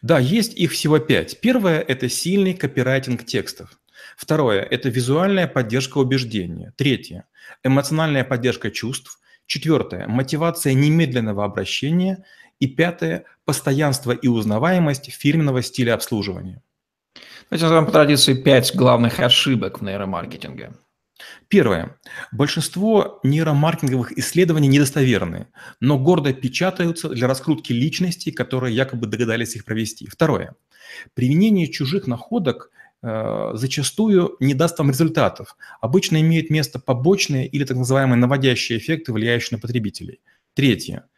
Да, 0.02 0.18
есть 0.18 0.54
их 0.54 0.73
всего 0.73 0.99
пять. 0.99 1.40
Первое– 1.40 1.80
это 1.88 2.09
сильный 2.09 2.54
копирайтинг 2.54 3.25
текстов. 3.25 3.80
Второе– 4.16 4.62
это 4.71 4.90
визуальная 4.90 5.47
поддержка 5.47 5.99
убеждения. 5.99 6.73
Третье– 6.76 7.25
эмоциональная 7.62 8.25
поддержка 8.25 8.71
чувств. 8.71 9.19
Четвертое– 9.47 10.07
мотивация 10.09 10.75
немедленного 10.75 11.45
обращения. 11.45 12.25
И 12.61 12.67
пятое– 12.67 13.25
постоянство 13.45 14.12
и 14.12 14.29
узнаваемость 14.29 15.11
фирменного 15.11 15.62
стиля 15.62 15.95
обслуживания. 15.95 16.62
Давайте 17.49 17.65
назовем 17.65 17.87
по 17.87 17.93
традиции 17.93 18.35
пять 18.35 18.75
главных 18.75 19.21
ошибок 19.21 19.81
в 19.81 19.85
нейромаркетинге. 19.85 20.73
Первое. 21.49 21.97
Большинство 22.31 23.21
нейромаркетинговых 23.23 24.12
исследований 24.19 24.69
недостоверны, 24.69 25.49
но 25.81 25.99
гордо 25.99 26.33
печатаются 26.33 27.09
для 27.09 27.27
раскрутки 27.27 27.73
личностей, 27.73 28.31
которые 28.31 28.75
якобы 28.75 29.07
догадались 29.07 29.57
их 29.57 29.65
провести. 29.65 30.07
Второе. 30.07 30.55
Применение 31.15 31.69
чужих 31.69 32.07
находок 32.07 32.71
зачастую 33.02 34.37
не 34.40 34.55
даст 34.55 34.78
вам 34.78 34.90
результатов. 34.90 35.57
Обычно 35.81 36.21
имеют 36.21 36.50
место 36.50 36.78
побочные 36.81 37.47
или 37.47 37.64
так 37.64 37.76
называемые 37.76 38.19
наводящие 38.19 38.78
эффекты, 38.78 39.12
влияющие 39.12 39.57
на 39.57 39.61
потребителей. 39.61 40.21
Третье. 40.55 41.09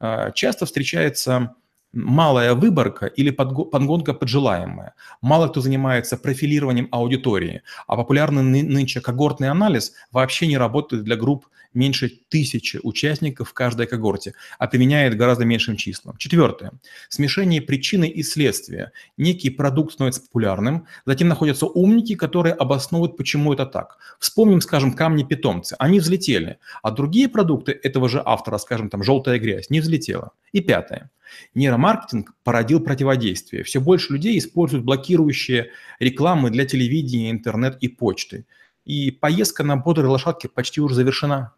Э, 0.00 0.32
часто 0.34 0.66
встречается 0.66 1.54
малая 1.96 2.54
выборка 2.54 3.06
или 3.06 3.30
подгонка 3.30 4.14
под 4.14 4.28
желаемое. 4.28 4.94
Мало 5.20 5.48
кто 5.48 5.60
занимается 5.60 6.16
профилированием 6.16 6.88
аудитории, 6.92 7.62
а 7.86 7.96
популярный 7.96 8.42
нынче 8.62 9.00
когортный 9.00 9.50
анализ 9.50 9.94
вообще 10.12 10.46
не 10.46 10.58
работает 10.58 11.04
для 11.04 11.16
групп 11.16 11.46
меньше 11.74 12.10
тысячи 12.28 12.80
участников 12.82 13.50
в 13.50 13.52
каждой 13.52 13.86
когорте, 13.86 14.34
а 14.58 14.66
применяет 14.66 15.16
гораздо 15.16 15.44
меньшим 15.44 15.76
числам. 15.76 16.16
Четвертое. 16.16 16.72
Смешение 17.08 17.60
причины 17.60 18.08
и 18.08 18.22
следствия. 18.22 18.92
Некий 19.16 19.50
продукт 19.50 19.92
становится 19.92 20.22
популярным, 20.22 20.86
затем 21.04 21.28
находятся 21.28 21.66
умники, 21.66 22.14
которые 22.14 22.54
обосновывают, 22.54 23.16
почему 23.16 23.52
это 23.52 23.66
так. 23.66 23.98
Вспомним, 24.18 24.60
скажем, 24.60 24.94
камни-питомцы. 24.94 25.76
Они 25.78 26.00
взлетели, 26.00 26.58
а 26.82 26.90
другие 26.90 27.28
продукты 27.28 27.72
этого 27.72 28.08
же 28.08 28.22
автора, 28.24 28.58
скажем, 28.58 28.88
там, 28.88 29.02
желтая 29.02 29.38
грязь, 29.38 29.70
не 29.70 29.80
взлетела. 29.80 30.32
И 30.52 30.60
пятое. 30.60 31.10
Нейромаркетинг 31.54 32.34
породил 32.44 32.80
противодействие. 32.80 33.64
Все 33.64 33.80
больше 33.80 34.12
людей 34.12 34.38
используют 34.38 34.84
блокирующие 34.84 35.70
рекламы 35.98 36.50
для 36.50 36.66
телевидения, 36.66 37.30
интернет 37.30 37.78
и 37.80 37.88
почты. 37.88 38.46
И 38.84 39.10
поездка 39.10 39.64
на 39.64 39.76
бодрой 39.76 40.08
лошадке 40.08 40.48
почти 40.48 40.80
уже 40.80 40.94
завершена. 40.94 41.52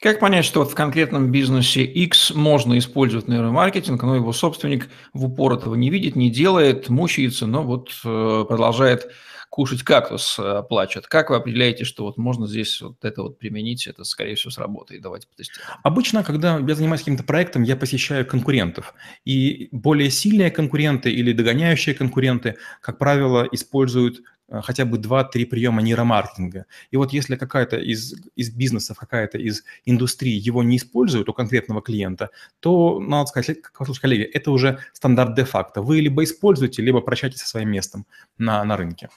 Как 0.00 0.20
понять, 0.20 0.44
что 0.44 0.60
вот 0.60 0.70
в 0.70 0.74
конкретном 0.74 1.32
бизнесе 1.32 1.82
X 1.82 2.32
можно 2.34 2.78
использовать 2.78 3.28
нейромаркетинг, 3.28 4.02
но 4.02 4.16
его 4.16 4.32
собственник 4.32 4.88
в 5.12 5.24
упор 5.24 5.54
этого 5.54 5.74
не 5.74 5.90
видит, 5.90 6.14
не 6.14 6.30
делает, 6.30 6.88
мучается, 6.88 7.46
но 7.46 7.62
вот 7.62 7.90
э, 8.04 8.44
продолжает 8.46 9.10
кушать 9.50 9.82
кактус, 9.82 10.38
э, 10.38 10.62
плачет. 10.68 11.06
Как 11.06 11.30
вы 11.30 11.36
определяете, 11.36 11.84
что 11.84 12.04
вот 12.04 12.16
можно 12.16 12.46
здесь 12.46 12.80
вот 12.80 13.04
это 13.04 13.22
вот 13.22 13.38
применить, 13.38 13.86
это, 13.86 14.04
скорее 14.04 14.34
всего, 14.34 14.50
сработает? 14.50 15.02
Давайте 15.02 15.28
потестируем. 15.28 15.68
Обычно, 15.82 16.24
когда 16.24 16.58
я 16.58 16.74
занимаюсь 16.74 17.00
каким-то 17.00 17.24
проектом, 17.24 17.62
я 17.62 17.76
посещаю 17.76 18.26
конкурентов. 18.26 18.94
И 19.24 19.68
более 19.72 20.10
сильные 20.10 20.50
конкуренты 20.50 21.10
или 21.10 21.32
догоняющие 21.32 21.94
конкуренты, 21.94 22.56
как 22.80 22.98
правило, 22.98 23.46
используют 23.50 24.22
Э, 24.48 24.60
хотя 24.62 24.84
бы 24.84 24.98
2-3 24.98 25.46
приема 25.46 25.82
нейромаркетинга. 25.82 26.66
И 26.90 26.96
вот 26.96 27.12
если 27.12 27.36
какая-то 27.36 27.76
из, 27.76 28.14
из 28.34 28.50
бизнесов, 28.50 28.98
какая-то 28.98 29.38
из 29.38 29.62
индустрии 29.84 30.38
его 30.38 30.62
не 30.62 30.76
использует 30.76 31.28
у 31.28 31.34
конкретного 31.34 31.82
клиента, 31.82 32.30
то, 32.60 32.98
надо 33.00 33.26
сказать, 33.26 33.58
коллеги, 34.00 34.22
это 34.22 34.50
уже 34.50 34.78
стандарт 34.92 35.34
де-факто. 35.34 35.82
Вы 35.82 36.00
либо 36.00 36.24
используете, 36.24 36.82
либо 36.82 37.00
прощаетесь 37.00 37.40
со 37.40 37.48
своим 37.48 37.70
местом 37.70 38.06
на, 38.38 38.64
на 38.64 38.76
рынке. 38.76 39.10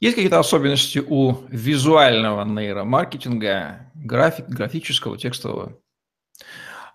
Есть 0.00 0.16
какие-то 0.16 0.38
особенности 0.38 0.98
у 0.98 1.46
визуального 1.48 2.44
нейромаркетинга, 2.44 3.90
график, 3.94 4.46
графического, 4.48 5.16
текстового? 5.16 5.78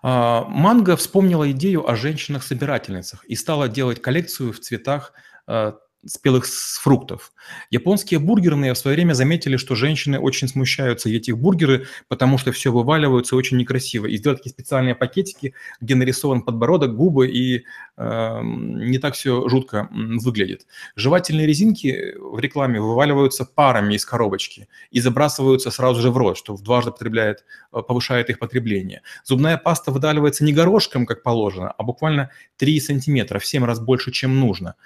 А, 0.02 0.44
Манго 0.44 0.96
вспомнила 0.96 1.50
идею 1.50 1.88
о 1.88 1.96
женщинах-собирательницах 1.96 3.24
и 3.24 3.34
стала 3.34 3.68
делать 3.68 4.00
коллекцию 4.00 4.52
в 4.52 4.60
цветах 4.60 5.12
э, 5.46 5.72
спелых 6.06 6.46
фруктов. 6.46 7.32
Японские 7.70 8.20
бургерные 8.20 8.74
в 8.74 8.78
свое 8.78 8.94
время 8.96 9.14
заметили, 9.14 9.56
что 9.56 9.74
женщины 9.74 10.18
очень 10.18 10.48
смущаются 10.48 11.08
этих 11.10 11.38
бургеры, 11.38 11.86
потому 12.08 12.38
что 12.38 12.52
все 12.52 12.70
вываливаются 12.70 13.36
очень 13.36 13.56
некрасиво. 13.56 14.06
И 14.06 14.16
сделать 14.16 14.38
такие 14.38 14.52
специальные 14.52 14.94
пакетики, 14.94 15.54
где 15.80 15.94
нарисован 15.94 16.42
подбородок, 16.42 16.94
губы, 16.94 17.28
и 17.28 17.64
э, 17.96 18.40
не 18.42 18.98
так 18.98 19.14
все 19.14 19.48
жутко 19.48 19.88
выглядит. 19.90 20.66
Жевательные 20.94 21.46
резинки 21.46 22.14
в 22.18 22.38
рекламе 22.38 22.80
вываливаются 22.80 23.44
парами 23.44 23.94
из 23.94 24.04
коробочки 24.04 24.68
и 24.90 25.00
забрасываются 25.00 25.70
сразу 25.70 26.00
же 26.00 26.10
в 26.10 26.16
рот, 26.16 26.38
что 26.38 26.54
в 26.54 26.62
дважды 26.62 26.92
потребляет, 26.92 27.44
э, 27.72 27.82
повышает 27.82 28.30
их 28.30 28.38
потребление. 28.38 29.02
Зубная 29.24 29.58
паста 29.58 29.90
выдавливается 29.90 30.44
не 30.44 30.52
горошком, 30.52 31.06
как 31.06 31.22
положено, 31.22 31.72
а 31.72 31.82
буквально 31.82 32.30
3 32.56 32.80
сантиметра, 32.80 33.38
в 33.38 33.46
7 33.46 33.64
раз 33.64 33.80
больше, 33.80 34.12
чем 34.12 34.38
нужно. 34.38 34.76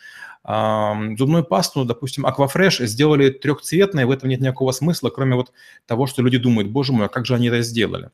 Зубную 0.44 1.44
пасту, 1.44 1.84
допустим, 1.84 2.26
Aquafresh 2.26 2.84
сделали 2.86 3.30
трехцветной, 3.30 4.06
в 4.06 4.10
этом 4.10 4.28
нет 4.28 4.40
никакого 4.40 4.72
смысла, 4.72 5.10
кроме 5.10 5.36
вот 5.36 5.52
того, 5.86 6.06
что 6.06 6.22
люди 6.22 6.38
думают, 6.38 6.70
боже 6.70 6.92
мой, 6.92 7.06
а 7.06 7.08
как 7.08 7.26
же 7.26 7.34
они 7.34 7.46
это 7.46 7.62
сделали? 7.62 8.10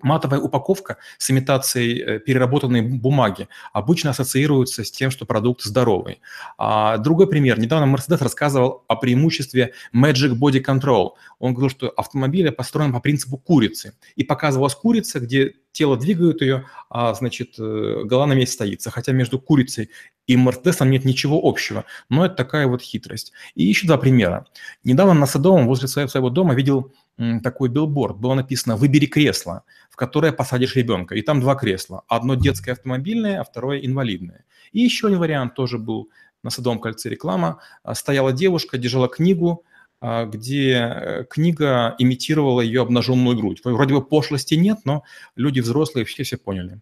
Матовая 0.00 0.38
упаковка 0.38 0.96
с 1.18 1.28
имитацией 1.28 2.00
э, 2.00 2.18
переработанной 2.20 2.82
бумаги 2.82 3.48
обычно 3.72 4.10
ассоциируется 4.10 4.84
с 4.84 4.92
тем, 4.92 5.10
что 5.10 5.26
продукт 5.26 5.62
здоровый. 5.62 6.20
А 6.56 6.98
другой 6.98 7.28
пример. 7.28 7.58
Недавно 7.58 7.92
Mercedes 7.92 8.22
рассказывал 8.22 8.84
о 8.86 8.94
преимуществе 8.94 9.72
Magic 9.92 10.38
Body 10.38 10.64
Control. 10.64 11.14
Он 11.40 11.52
говорил, 11.52 11.70
что 11.70 11.88
автомобиль 11.88 12.52
построен 12.52 12.92
по 12.92 13.00
принципу 13.00 13.38
курицы. 13.38 13.94
И 14.14 14.22
показывалась 14.22 14.76
курица, 14.76 15.18
где 15.18 15.54
тело 15.72 15.96
двигают 15.96 16.42
ее, 16.42 16.66
а, 16.90 17.14
значит, 17.14 17.58
э, 17.58 18.02
голова 18.04 18.26
на 18.26 18.32
месте 18.34 18.54
стоится. 18.54 18.90
Хотя 18.90 19.12
между 19.12 19.38
курицей 19.38 19.90
и 20.26 20.36
Мерседесом 20.36 20.90
нет 20.90 21.04
ничего 21.04 21.40
общего. 21.42 21.84
Но 22.08 22.26
это 22.26 22.34
такая 22.34 22.66
вот 22.66 22.82
хитрость. 22.82 23.32
И 23.54 23.64
еще 23.64 23.86
два 23.86 23.96
примера. 23.96 24.46
Недавно 24.84 25.14
на 25.14 25.26
Садовом 25.26 25.66
возле 25.66 25.88
своего 25.88 26.30
дома 26.30 26.54
видел 26.54 26.92
такой 27.42 27.68
билборд. 27.68 28.18
Было 28.18 28.34
написано 28.34 28.76
«Выбери 28.76 29.06
кресло, 29.06 29.64
в 29.90 29.96
которое 29.96 30.32
посадишь 30.32 30.76
ребенка». 30.76 31.14
И 31.14 31.22
там 31.22 31.40
два 31.40 31.54
кресла. 31.54 32.02
Одно 32.08 32.34
детское 32.34 32.72
автомобильное, 32.72 33.40
а 33.40 33.44
второе 33.44 33.80
инвалидное. 33.80 34.44
И 34.72 34.80
еще 34.80 35.06
один 35.08 35.18
вариант 35.18 35.54
тоже 35.54 35.78
был 35.78 36.10
на 36.42 36.50
Садовом 36.50 36.78
кольце 36.78 37.08
реклама. 37.08 37.60
Стояла 37.94 38.32
девушка, 38.32 38.78
держала 38.78 39.08
книгу, 39.08 39.64
где 40.00 40.72
э, 40.72 41.24
книга 41.24 41.94
имитировала 41.98 42.60
ее 42.60 42.82
обнаженную 42.82 43.36
грудь. 43.36 43.60
Вроде 43.64 43.94
бы 43.94 44.04
пошлости 44.04 44.54
нет, 44.54 44.78
но 44.84 45.02
люди 45.36 45.60
взрослые 45.60 46.04
все 46.04 46.22
все 46.22 46.36
поняли. 46.36 46.80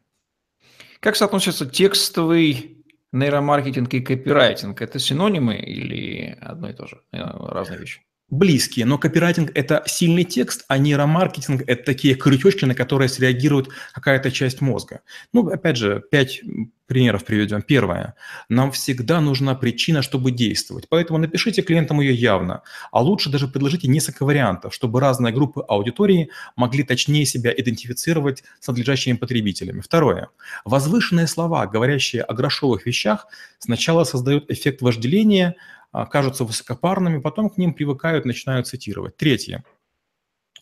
Как 1.00 1.16
соотносятся 1.16 1.66
текстовый 1.66 2.84
нейромаркетинг 3.12 3.92
и 3.94 4.00
копирайтинг? 4.00 4.82
Это 4.82 4.98
синонимы 4.98 5.56
или 5.56 6.36
одно 6.40 6.68
и 6.70 6.72
то 6.74 6.86
же, 6.86 7.00
э, 7.12 7.18
разные 7.22 7.80
вещи? 7.80 8.02
Близкие, 8.28 8.86
но 8.86 8.98
копирайтинг– 8.98 9.52
это 9.54 9.84
сильный 9.86 10.24
текст, 10.24 10.64
а 10.68 10.78
нейромаркетинг– 10.78 11.62
это 11.66 11.84
такие 11.84 12.14
крючочки, 12.14 12.64
на 12.64 12.74
которые 12.74 13.08
среагирует 13.08 13.68
какая-то 13.92 14.30
часть 14.30 14.60
мозга. 14.60 15.00
Ну, 15.32 15.48
опять 15.48 15.76
же, 15.76 16.02
пять 16.10 16.42
примеров 16.86 17.24
приведем. 17.24 17.62
Первое. 17.62 18.14
Нам 18.48 18.72
всегда 18.72 19.20
нужна 19.20 19.54
причина, 19.54 20.02
чтобы 20.02 20.30
действовать. 20.30 20.88
Поэтому 20.88 21.18
напишите 21.18 21.62
клиентам 21.62 22.00
ее 22.00 22.14
явно. 22.14 22.62
А 22.92 23.02
лучше 23.02 23.30
даже 23.30 23.48
предложите 23.48 23.88
несколько 23.88 24.24
вариантов, 24.24 24.74
чтобы 24.74 25.00
разные 25.00 25.32
группы 25.32 25.64
аудитории 25.66 26.30
могли 26.54 26.82
точнее 26.84 27.26
себя 27.26 27.52
идентифицировать 27.56 28.44
с 28.60 28.68
надлежащими 28.68 29.16
потребителями. 29.16 29.80
Второе. 29.80 30.28
Возвышенные 30.64 31.26
слова, 31.26 31.66
говорящие 31.66 32.22
о 32.22 32.34
грошовых 32.34 32.86
вещах, 32.86 33.26
сначала 33.58 34.04
создают 34.04 34.50
эффект 34.50 34.82
вожделения– 34.82 35.54
кажутся 36.04 36.44
высокопарными, 36.44 37.20
потом 37.20 37.48
к 37.48 37.56
ним 37.56 37.72
привыкают, 37.72 38.26
начинают 38.26 38.66
цитировать. 38.66 39.16
Третье. 39.16 39.64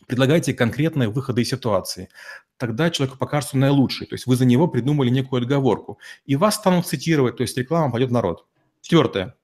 Предлагайте 0.07 0.53
конкретные 0.53 1.09
выходы 1.09 1.41
из 1.41 1.49
ситуации. 1.49 2.09
Тогда 2.57 2.89
человеку 2.89 3.17
покажется 3.17 3.57
наилучший. 3.57 4.07
То 4.07 4.15
есть 4.15 4.27
вы 4.27 4.37
за 4.37 4.45
него 4.45 4.67
придумали 4.67 5.09
некую 5.09 5.41
отговорку. 5.41 5.99
И 6.25 6.37
вас 6.37 6.55
станут 6.55 6.87
цитировать, 6.87 7.35
то 7.35 7.41
есть 7.41 7.57
реклама 7.57 7.91
пойдет 7.91 8.09
в 8.09 8.13
народ. 8.13 8.45
Четвертое. 8.81 9.35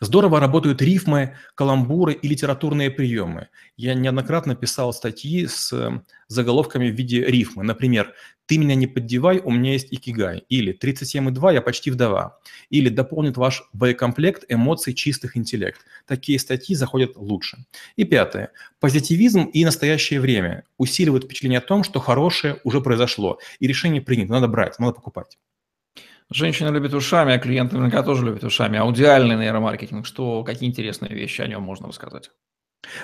Здорово 0.00 0.40
работают 0.40 0.82
рифмы, 0.82 1.36
каламбуры 1.54 2.12
и 2.14 2.28
литературные 2.28 2.90
приемы. 2.90 3.48
Я 3.76 3.94
неоднократно 3.94 4.54
писал 4.54 4.92
статьи 4.92 5.46
с 5.46 5.72
э, 5.72 6.02
заголовками 6.28 6.90
в 6.90 6.94
виде 6.94 7.24
рифмы. 7.24 7.62
Например, 7.62 8.14
«Ты 8.46 8.58
меня 8.58 8.74
не 8.74 8.86
поддевай, 8.86 9.38
у 9.38 9.50
меня 9.50 9.72
есть 9.72 9.88
икигай». 9.90 10.44
Или 10.48 10.76
«37,2, 10.76 11.54
я 11.54 11.62
почти 11.62 11.90
вдова». 11.90 12.40
Или 12.68 12.88
«Дополнит 12.88 13.36
ваш 13.36 13.62
боекомплект 13.72 14.44
эмоций 14.48 14.92
чистых 14.92 15.36
интеллект». 15.36 15.80
Такие 16.06 16.38
статьи 16.38 16.74
заходят 16.74 17.16
лучше. 17.16 17.64
И 17.96 18.04
пятое. 18.04 18.50
Позитивизм 18.80 19.44
и 19.44 19.64
настоящее 19.64 20.20
время 20.20 20.64
усиливают 20.78 21.24
впечатление 21.24 21.58
о 21.58 21.62
том, 21.62 21.84
что 21.84 22.00
хорошее 22.00 22.60
уже 22.64 22.80
произошло, 22.80 23.38
и 23.60 23.66
решение 23.66 24.02
принято, 24.02 24.32
надо 24.32 24.48
брать, 24.48 24.78
надо 24.78 24.94
покупать. 24.94 25.38
Женщины 26.32 26.70
любят 26.70 26.92
ушами, 26.94 27.34
а 27.34 27.38
клиенты 27.38 27.76
наверняка 27.76 28.02
тоже 28.02 28.24
любят 28.24 28.42
ушами. 28.42 28.78
Аудиальный 28.78 29.36
нейромаркетинг, 29.36 30.06
что, 30.06 30.42
какие 30.44 30.68
интересные 30.68 31.14
вещи 31.14 31.40
о 31.40 31.46
нем 31.46 31.62
можно 31.62 31.88
рассказать? 31.88 32.30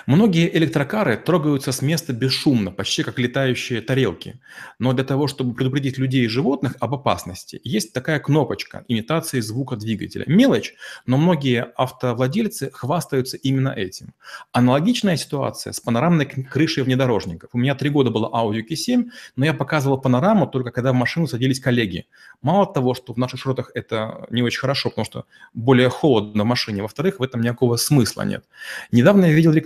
Многие 0.07 0.55
электрокары 0.57 1.17
трогаются 1.17 1.71
с 1.71 1.83
места 1.83 2.13
бесшумно, 2.13 2.73
почти 2.73 3.03
как 3.03 3.19
летающие 3.19 3.81
тарелки. 3.81 4.41
Но 4.79 4.93
для 4.93 5.05
того, 5.05 5.27
чтобы 5.27 5.55
предупредить 5.55 5.99
людей 5.99 6.25
и 6.25 6.29
животных 6.29 6.77
об 6.81 6.95
опасности, 6.95 7.61
есть 7.63 7.93
такая 7.93 8.19
кнопочка 8.19 8.85
имитации 8.89 9.41
звука 9.41 9.77
двигателя. 9.77 10.25
Мелочь, 10.27 10.75
но 11.05 11.19
многие 11.19 11.63
автовладельцы 11.77 12.71
хвастаются 12.73 13.37
именно 13.37 13.69
этим. 13.69 14.15
Аналогичная 14.53 15.17
ситуация 15.17 15.73
с 15.73 15.81
панорамной 15.81 16.27
крышей 16.27 16.83
внедорожников. 16.83 17.51
У 17.53 17.59
меня 17.59 17.75
три 17.75 17.91
года 17.91 18.11
было 18.11 18.31
Audi 18.33 18.63
Q7, 18.69 19.11
но 19.37 19.45
я 19.45 19.55
показывал 19.55 20.01
панораму 20.01 20.47
только 20.47 20.71
когда 20.71 20.93
в 20.93 20.97
машину 20.97 21.27
садились 21.27 21.61
коллеги. 21.61 22.07
Мало 22.43 22.67
того, 22.67 22.95
что 22.95 23.13
в 23.13 23.19
наших 23.19 23.41
широтах 23.41 23.71
это 23.75 24.27
не 24.31 24.43
очень 24.43 24.61
хорошо, 24.61 24.89
потому 24.89 25.05
что 25.05 25.25
более 25.53 25.91
холодно 25.91 26.45
в 26.45 26.47
машине. 26.47 26.83
Во-вторых, 26.83 27.21
в 27.21 27.23
этом 27.23 27.43
никакого 27.43 27.77
смысла 27.77 28.23
нет. 28.23 28.45
Недавно 28.91 29.27
я 29.27 29.33
видел 29.33 29.53
рекламу, 29.53 29.66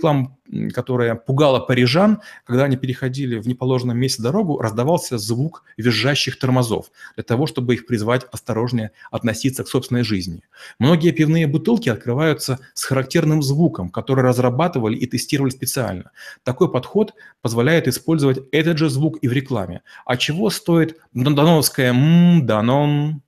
которая 0.73 1.15
пугала 1.15 1.59
парижан, 1.59 2.21
когда 2.45 2.65
они 2.65 2.77
переходили 2.77 3.37
в 3.37 3.47
неположенном 3.47 3.97
месте 3.97 4.21
дорогу, 4.21 4.59
раздавался 4.59 5.17
звук 5.17 5.63
визжащих 5.77 6.37
тормозов 6.37 6.91
для 7.15 7.23
того, 7.23 7.47
чтобы 7.47 7.75
их 7.75 7.85
призвать 7.85 8.25
осторожнее 8.31 8.91
относиться 9.11 9.63
к 9.63 9.67
собственной 9.67 10.03
жизни. 10.03 10.43
Многие 10.79 11.11
пивные 11.11 11.47
бутылки 11.47 11.89
открываются 11.89 12.59
с 12.73 12.83
характерным 12.83 13.41
звуком, 13.41 13.89
который 13.89 14.23
разрабатывали 14.23 14.97
и 14.97 15.05
тестировали 15.05 15.51
специально. 15.51 16.11
Такой 16.43 16.71
подход 16.71 17.13
позволяет 17.41 17.87
использовать 17.87 18.39
этот 18.51 18.77
же 18.77 18.89
звук 18.89 19.17
и 19.21 19.27
в 19.27 19.31
рекламе. 19.31 19.81
А 20.05 20.17
чего 20.17 20.49
стоит 20.49 20.97
доновская 21.13 21.91
«м», 21.91 22.45
«данон», 22.45 23.21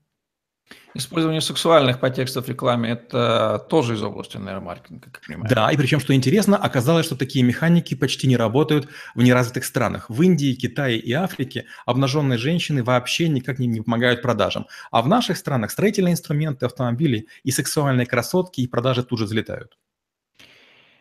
Использование 0.96 1.42
сексуальных 1.42 2.00
подтекстов 2.00 2.46
в 2.46 2.50
рекламе– 2.50 2.90
это 2.92 3.66
тоже 3.68 3.96
из 3.96 4.04
области 4.04 4.38
нейромаркетинга, 4.38 5.10
как 5.10 5.26
понимаю. 5.26 5.50
Да, 5.50 5.72
и 5.72 5.78
причем, 5.78 6.00
что 6.00 6.14
интересно, 6.14 6.56
оказалось, 6.56 7.08
что 7.08 7.16
такие 7.16 7.44
механики 7.44 7.96
почти 7.96 8.28
не 8.28 8.38
работают 8.38 8.88
в 9.16 9.24
неразвитых 9.24 9.66
странах. 9.66 10.10
В 10.10 10.22
Индии, 10.22 10.54
Китае 10.54 11.00
и 11.00 11.12
Африке 11.14 11.66
обнаженные 11.88 12.38
женщины 12.38 12.84
вообще 12.84 13.28
никак 13.28 13.58
не, 13.58 13.66
не 13.66 13.82
помогают 13.82 14.22
продажам. 14.22 14.68
А 14.92 15.02
в 15.02 15.08
наших 15.08 15.38
странах 15.38 15.72
строительные 15.72 16.14
инструменты, 16.14 16.68
автомобили 16.68 17.28
и 17.44 17.50
сексуальные 17.50 18.06
красотки 18.06 18.62
и 18.62 18.68
продажи 18.68 19.04
тут 19.04 19.18
же 19.18 19.26
взлетают. 19.26 19.78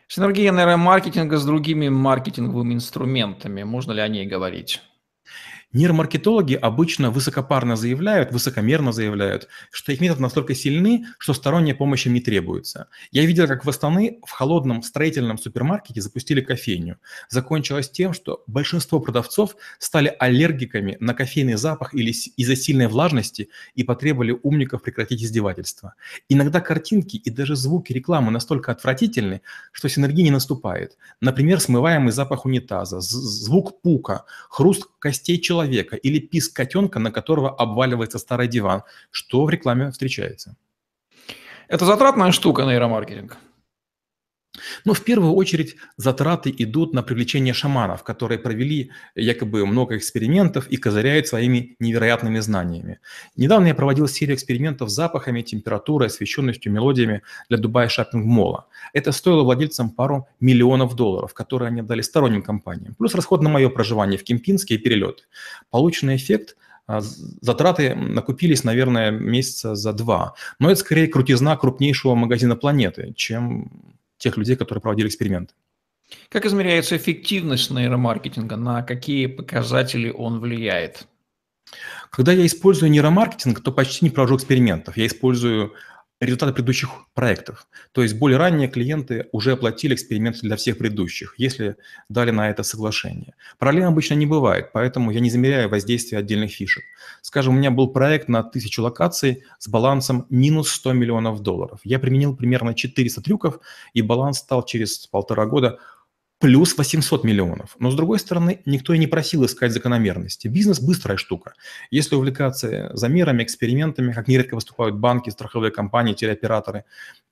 Синергия 0.07 0.51
нейромаркетинга 0.51 1.37
с 1.37 1.45
другими 1.45 1.89
маркетинговыми 1.89 2.73
инструментами. 2.73 3.61
Можно 3.61 3.91
ли 3.91 4.01
о 4.01 4.07
ней 4.07 4.25
говорить? 4.25 4.81
Нейромаркетологи 5.73 6.53
обычно 6.53 7.09
высокопарно 7.09 7.75
заявляют, 7.75 8.31
высокомерно 8.31 8.91
заявляют, 8.91 9.47
что 9.71 9.91
их 9.91 10.01
методы 10.01 10.21
настолько 10.21 10.53
сильны, 10.53 11.07
что 11.17 11.33
сторонняя 11.33 11.73
помощь 11.73 12.05
им 12.05 12.13
не 12.13 12.21
требуется. 12.21 12.89
Я 13.11 13.25
видел, 13.25 13.47
как 13.47 13.65
в 13.65 13.69
Астаны 13.69 14.19
в 14.23 14.29
холодном 14.29 14.83
строительном 14.83 15.39
супермаркете 15.39 15.99
запустили 15.99 16.41
кофейню. 16.41 16.99
Закончилось 17.27 17.89
тем, 17.89 18.13
что 18.13 18.43
большинство 18.45 18.99
продавцов 18.99 19.55
стали 19.79 20.15
аллергиками 20.19 20.95
на 20.99 21.15
кофейный 21.15 21.55
запах 21.55 21.95
или 21.95 22.11
из-за 22.11 22.55
сильной 22.55 22.87
влажности 22.87 23.49
и 23.73 23.83
потребовали 23.83 24.37
умников 24.43 24.83
прекратить 24.83 25.23
издевательства. 25.23 25.95
Иногда 26.29 26.61
картинки 26.61 27.17
и 27.17 27.31
даже 27.31 27.55
звуки 27.55 27.93
рекламы 27.93 28.29
настолько 28.29 28.71
отвратительны, 28.71 29.41
что 29.71 29.89
синергия 29.89 30.23
не 30.23 30.31
наступает. 30.31 30.97
Например, 31.19 31.59
смываемый 31.59 32.11
запах 32.11 32.45
унитаза, 32.45 32.99
звук 32.99 33.81
пука, 33.81 34.25
хруст 34.49 34.83
костей 34.99 35.39
человека, 35.39 35.62
человека 35.63 35.95
или 35.95 36.19
писк 36.19 36.55
котенка, 36.55 36.99
на 36.99 37.11
которого 37.11 37.49
обваливается 37.49 38.19
старый 38.19 38.47
диван, 38.47 38.83
что 39.11 39.45
в 39.45 39.49
рекламе 39.49 39.91
встречается. 39.91 40.55
Это 41.67 41.85
затратная 41.85 42.31
штука 42.31 42.63
нейромаркетинг. 42.63 43.37
Но 44.85 44.93
в 44.93 45.03
первую 45.03 45.33
очередь 45.33 45.75
затраты 45.97 46.53
идут 46.55 46.93
на 46.93 47.01
привлечение 47.01 47.53
шаманов, 47.53 48.03
которые 48.03 48.37
провели 48.37 48.91
якобы 49.15 49.65
много 49.65 49.97
экспериментов 49.97 50.67
и 50.67 50.77
козыряют 50.77 51.27
своими 51.27 51.75
невероятными 51.79 52.39
знаниями. 52.39 52.99
Недавно 53.35 53.67
я 53.67 53.75
проводил 53.75 54.07
серию 54.07 54.35
экспериментов 54.35 54.89
с 54.89 54.93
запахами, 54.93 55.41
температурой, 55.41 56.07
освещенностью, 56.07 56.71
мелодиями 56.71 57.23
для 57.49 57.57
Дубая 57.57 57.87
Шаппинг 57.89 58.25
Мола. 58.25 58.67
Это 58.93 59.11
стоило 59.11 59.43
владельцам 59.43 59.89
пару 59.89 60.27
миллионов 60.39 60.95
долларов, 60.95 61.33
которые 61.33 61.67
они 61.67 61.81
отдали 61.81 62.01
сторонним 62.01 62.43
компаниям. 62.43 62.93
Плюс 62.95 63.15
расход 63.15 63.41
на 63.41 63.49
мое 63.49 63.69
проживание 63.69 64.19
в 64.19 64.23
Кемпинске 64.23 64.75
и 64.75 64.77
перелет. 64.77 65.27
Полученный 65.71 66.15
эффект 66.15 66.55
а, 66.85 67.01
Затраты 67.01 67.95
накупились, 67.95 68.63
наверное, 68.63 69.09
месяца 69.09 69.73
за 69.75 69.93
два. 69.93 70.35
Но 70.59 70.69
это 70.69 70.79
скорее 70.79 71.07
крутизна 71.07 71.55
крупнейшего 71.57 72.13
магазина 72.13 72.55
планеты, 72.55 73.13
чем 73.15 73.71
тех 74.23 74.37
людей, 74.37 74.55
которые 74.55 74.81
проводили 74.81 75.07
эксперименты. 75.07 75.53
Как 76.29 76.45
измеряется 76.45 76.95
эффективность 76.97 77.71
нейромаркетинга? 77.71 78.55
На 78.55 78.81
какие 78.83 79.27
показатели 79.27 80.09
он 80.09 80.39
влияет? 80.39 81.07
Когда 82.09 82.31
я 82.31 82.45
использую 82.45 82.91
нейромаркетинг, 82.91 83.61
то 83.61 83.71
почти 83.71 84.05
не 84.05 84.11
провожу 84.11 84.35
экспериментов. 84.35 84.97
Я 84.97 85.07
использую 85.07 85.73
результаты 86.25 86.53
предыдущих 86.53 86.89
проектов. 87.13 87.67
То 87.91 88.01
есть 88.01 88.15
более 88.15 88.37
ранние 88.37 88.67
клиенты 88.67 89.27
уже 89.31 89.53
оплатили 89.53 89.93
эксперимент 89.93 90.39
для 90.41 90.55
всех 90.55 90.77
предыдущих, 90.77 91.35
если 91.37 91.75
дали 92.09 92.31
на 92.31 92.49
это 92.49 92.63
соглашение. 92.63 93.33
Проблем 93.59 93.89
обычно 93.89 94.15
не 94.15 94.25
бывает, 94.25 94.71
поэтому 94.73 95.11
я 95.11 95.19
не 95.19 95.29
замеряю 95.29 95.69
воздействие 95.69 96.19
отдельных 96.19 96.51
фишек. 96.51 96.83
Скажем, 97.21 97.55
у 97.55 97.57
меня 97.57 97.71
был 97.71 97.87
проект 97.87 98.27
на 98.27 98.43
тысячу 98.43 98.81
локаций 98.81 99.43
с 99.59 99.67
балансом 99.67 100.25
минус 100.29 100.71
100 100.71 100.93
миллионов 100.93 101.41
долларов. 101.41 101.79
Я 101.83 101.99
применил 101.99 102.35
примерно 102.35 102.73
400 102.73 103.21
трюков, 103.21 103.59
и 103.93 104.01
баланс 104.01 104.39
стал 104.39 104.63
через 104.65 105.07
полтора 105.07 105.45
года 105.45 105.79
плюс 106.43 106.77
800 106.77 107.23
миллионов. 107.23 107.77
Но, 107.79 107.89
с 107.89 107.95
другой 107.95 108.19
стороны, 108.19 108.59
никто 108.65 108.93
и 108.93 108.97
не 108.97 109.07
просил 109.07 109.45
искать 109.45 109.71
закономерности. 109.71 110.49
Бизнес– 110.49 110.81
быстрая 110.81 111.15
штука. 111.15 111.53
Если 111.89 112.15
увлекаться 112.15 112.91
замерами, 112.93 113.43
экспериментами, 113.43 114.11
как 114.11 114.27
нередко 114.27 114.55
выступают 114.55 114.97
банки, 114.97 115.29
страховые 115.29 115.71
компании, 115.71 116.13
телеоператоры, 116.13 116.83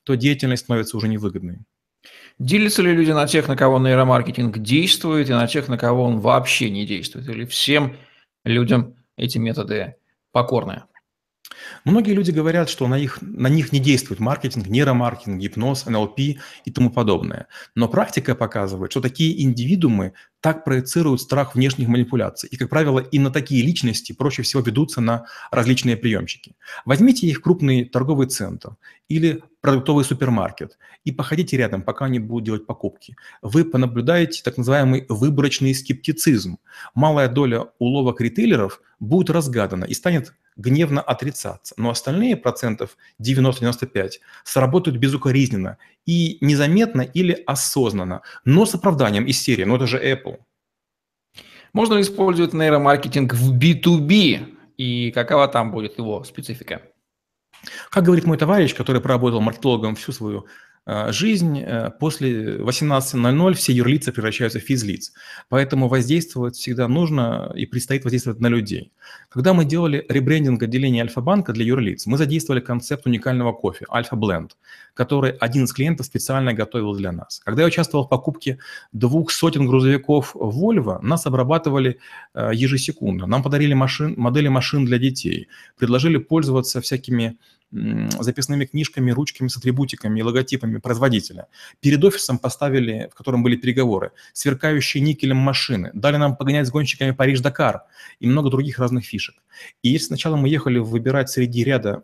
то 0.04 0.15
деятельность 0.15 0.63
становится 0.63 0.95
уже 0.95 1.10
невыгодной. 1.10 1.58
Делятся 2.39 2.84
ли 2.84 2.93
люди 2.93 3.12
на 3.12 3.28
тех, 3.28 3.50
на 3.50 3.58
кого 3.58 3.80
нейромаркетинг 3.80 4.60
действует, 4.60 5.30
и 5.30 5.34
на 5.34 5.45
тех, 5.45 5.67
на 5.67 5.78
кого 5.78 6.06
он 6.06 6.21
вообще 6.21 6.69
не 6.69 6.86
действует? 6.86 7.28
Или 7.28 7.43
всем 7.43 7.97
людям 8.45 8.95
эти 9.17 9.38
методы 9.38 9.95
покорны? 10.32 10.84
Многие 11.85 12.13
люди 12.13 12.31
говорят, 12.31 12.69
что 12.69 12.87
на, 12.87 12.97
их, 12.97 13.19
на 13.21 13.47
них 13.47 13.71
не 13.71 13.79
действует 13.79 14.19
маркетинг, 14.19 14.67
нейромаркетинг, 14.67 15.39
гипноз, 15.39 15.85
НЛП 15.85 16.19
и 16.19 16.71
тому 16.71 16.89
подобное. 16.89 17.47
Но 17.75 17.87
практика 17.87 18.35
показывает, 18.35 18.91
что 18.91 19.01
такие 19.01 19.41
индивидуумы 19.41 20.13
так 20.41 20.65
проецируют 20.65 21.21
страх 21.21 21.55
внешних 21.55 21.87
манипуляций. 21.87 22.49
И, 22.51 22.57
как 22.57 22.69
правило, 22.69 22.99
и 22.99 23.19
на 23.19 23.31
такие 23.31 23.63
личности 23.63 24.11
проще 24.11 24.41
всего 24.41 24.61
ведутся 24.61 25.01
на 25.01 25.25
различные 25.51 25.97
приемчики. 25.97 26.55
Возьмите 26.85 27.27
их 27.27 27.41
крупный 27.41 27.85
торговый 27.85 28.27
центр 28.27 28.75
или 29.07 29.43
продуктовый 29.61 30.03
супермаркет 30.03 30.77
и 31.03 31.11
походите 31.11 31.57
рядом, 31.57 31.83
пока 31.83 32.05
они 32.05 32.19
будут 32.19 32.45
делать 32.45 32.65
покупки. 32.65 33.15
Вы 33.41 33.63
понаблюдаете 33.63 34.41
так 34.43 34.57
называемый 34.57 35.05
выборочный 35.07 35.75
скептицизм. 35.75 36.57
Малая 36.95 37.27
доля 37.27 37.67
уловок 37.77 38.21
ритейлеров 38.21 38.81
будет 38.99 39.29
разгадана 39.29 39.85
и 39.85 39.93
станет 39.93 40.33
гневно 40.55 41.01
отрицаться, 41.01 41.73
но 41.77 41.89
остальные 41.89 42.37
процентов 42.37 42.97
90-95 43.21 44.11
сработают 44.43 44.99
безукоризненно 44.99 45.77
и 46.05 46.37
незаметно 46.41 47.01
или 47.01 47.43
осознанно, 47.45 48.21
но 48.45 48.65
с 48.65 48.75
оправданием 48.75 49.25
из 49.25 49.41
серии, 49.41 49.63
ну 49.63 49.75
это 49.75 49.87
же 49.87 49.97
Apple. 49.97 50.39
Можно 51.73 51.95
ли 51.95 52.01
использовать 52.01 52.53
нейромаркетинг 52.53 53.33
в 53.33 53.57
B2B 53.57 54.57
и 54.77 55.11
какова 55.11 55.47
там 55.47 55.71
будет 55.71 55.97
его 55.97 56.23
специфика? 56.23 56.81
Как 57.89 58.03
говорит 58.03 58.25
мой 58.25 58.37
товарищ, 58.37 58.75
который 58.75 59.01
проработал 59.01 59.39
маркетологом 59.39 59.95
всю 59.95 60.11
свою 60.11 60.47
жизнь 60.88 61.60
э, 61.60 61.91
после 62.00 62.58
18.00 62.58 63.54
все 63.54 63.72
юрлица 63.72 64.12
превращаются 64.12 64.60
в 64.60 64.63
физлиц. 64.63 65.13
Поэтому 65.48 65.88
воздействовать 65.88 66.56
всегда 66.56 66.88
нужно 66.88 67.52
и 67.56 67.65
предстоит 67.65 68.04
воздействовать 68.04 68.39
на 68.39 68.48
людей. 68.48 68.91
Когда 69.30 69.54
мы 69.54 69.65
делали 69.65 70.06
ребрендинг 70.10 70.63
отделения 70.63 71.02
Альфа-банка 71.02 71.54
для 71.54 71.65
юрлиц, 71.65 72.08
мы 72.08 72.17
задействовали 72.17 72.62
концепт 72.62 73.06
уникального 73.06 73.54
кофе 73.54 73.86
Альфа 73.91 74.15
Бленд, 74.15 74.58
который 74.93 75.32
один 75.32 75.63
из 75.63 75.73
клиентов 75.73 76.06
специально 76.06 76.54
готовил 76.54 76.93
для 76.95 77.12
нас. 77.12 77.41
Когда 77.43 77.62
я 77.63 77.67
участвовал 77.67 78.06
в 78.06 78.10
покупке 78.10 78.60
двух 78.91 79.32
сотен 79.32 79.67
грузовиков 79.67 80.36
Volvo, 80.36 81.01
нас 81.01 81.25
обрабатывали 81.25 81.99
э, 82.34 82.51
ежесекундно. 82.54 83.27
Нам 83.27 83.43
подарили 83.43 83.73
машин, 83.73 84.13
модели 84.17 84.47
машин 84.47 84.86
для 84.86 84.97
детей, 84.97 85.47
предложили 85.77 86.17
пользоваться 86.17 86.82
всякими 86.82 87.38
записными 88.19 88.65
книжками, 88.65 89.12
ручками 89.12 89.47
с 89.47 89.58
атрибутиками 89.58 90.19
и 90.19 90.23
логотипами 90.23 90.77
производителя. 90.77 91.47
Перед 91.80 92.04
офисом 92.04 92.38
поставили, 92.38 93.10
в 93.12 93.15
котором 93.15 93.43
были 93.43 93.56
переговоры, 93.56 94.12
сверкающие 94.34 95.01
никелем 95.01 95.38
машины, 95.38 95.91
дали 95.93 96.17
нам 96.17 96.36
погонять 96.36 96.67
с 96.67 96.71
гонщиками 96.71 97.12
Париж-Дакар 97.12 97.84
и 98.19 98.27
много 98.27 98.49
других 98.49 98.80
разных 98.80 99.06
фишек. 99.06 99.36
И 99.84 99.89
если 99.89 100.08
сначала 100.08 100.36
мы 100.36 100.49
ехали 100.49 100.80
выбирать 100.80 101.30
среди 101.30 101.63
ряда 101.63 102.01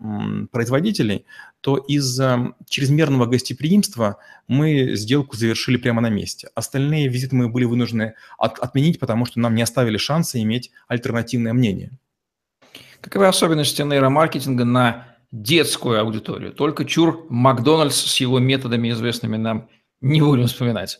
производителей, 0.52 1.26
то 1.62 1.78
из-за 1.78 2.54
чрезмерного 2.78 3.26
гостеприимства 3.26 4.18
мы 4.48 4.96
сделку 4.96 5.36
завершили 5.36 5.78
прямо 5.78 6.00
на 6.00 6.12
месте. 6.12 6.50
Остальные 6.54 7.08
визиты 7.08 7.36
мы 7.36 7.50
были 7.50 7.66
вынуждены 7.66 8.13
от, 8.38 8.60
отменить, 8.60 9.00
потому 9.00 9.26
что 9.26 9.40
нам 9.40 9.56
не 9.56 9.63
оставили 9.63 9.98
шанса 9.98 10.40
иметь 10.44 10.70
альтернативное 10.88 11.54
мнение. 11.54 11.90
Каковы 13.02 13.26
особенности 13.26 13.82
нейромаркетинга 13.82 14.63
на 14.63 15.08
детскую 15.32 16.00
аудиторию. 16.00 16.54
Только 16.54 16.86
чур 16.86 17.26
Макдональдс 17.30 17.96
с 17.96 18.18
его 18.18 18.38
методами, 18.38 18.92
известными 18.92 19.38
нам, 19.38 19.70
не 20.00 20.22
будем 20.22 20.46
вспоминать. 20.46 21.00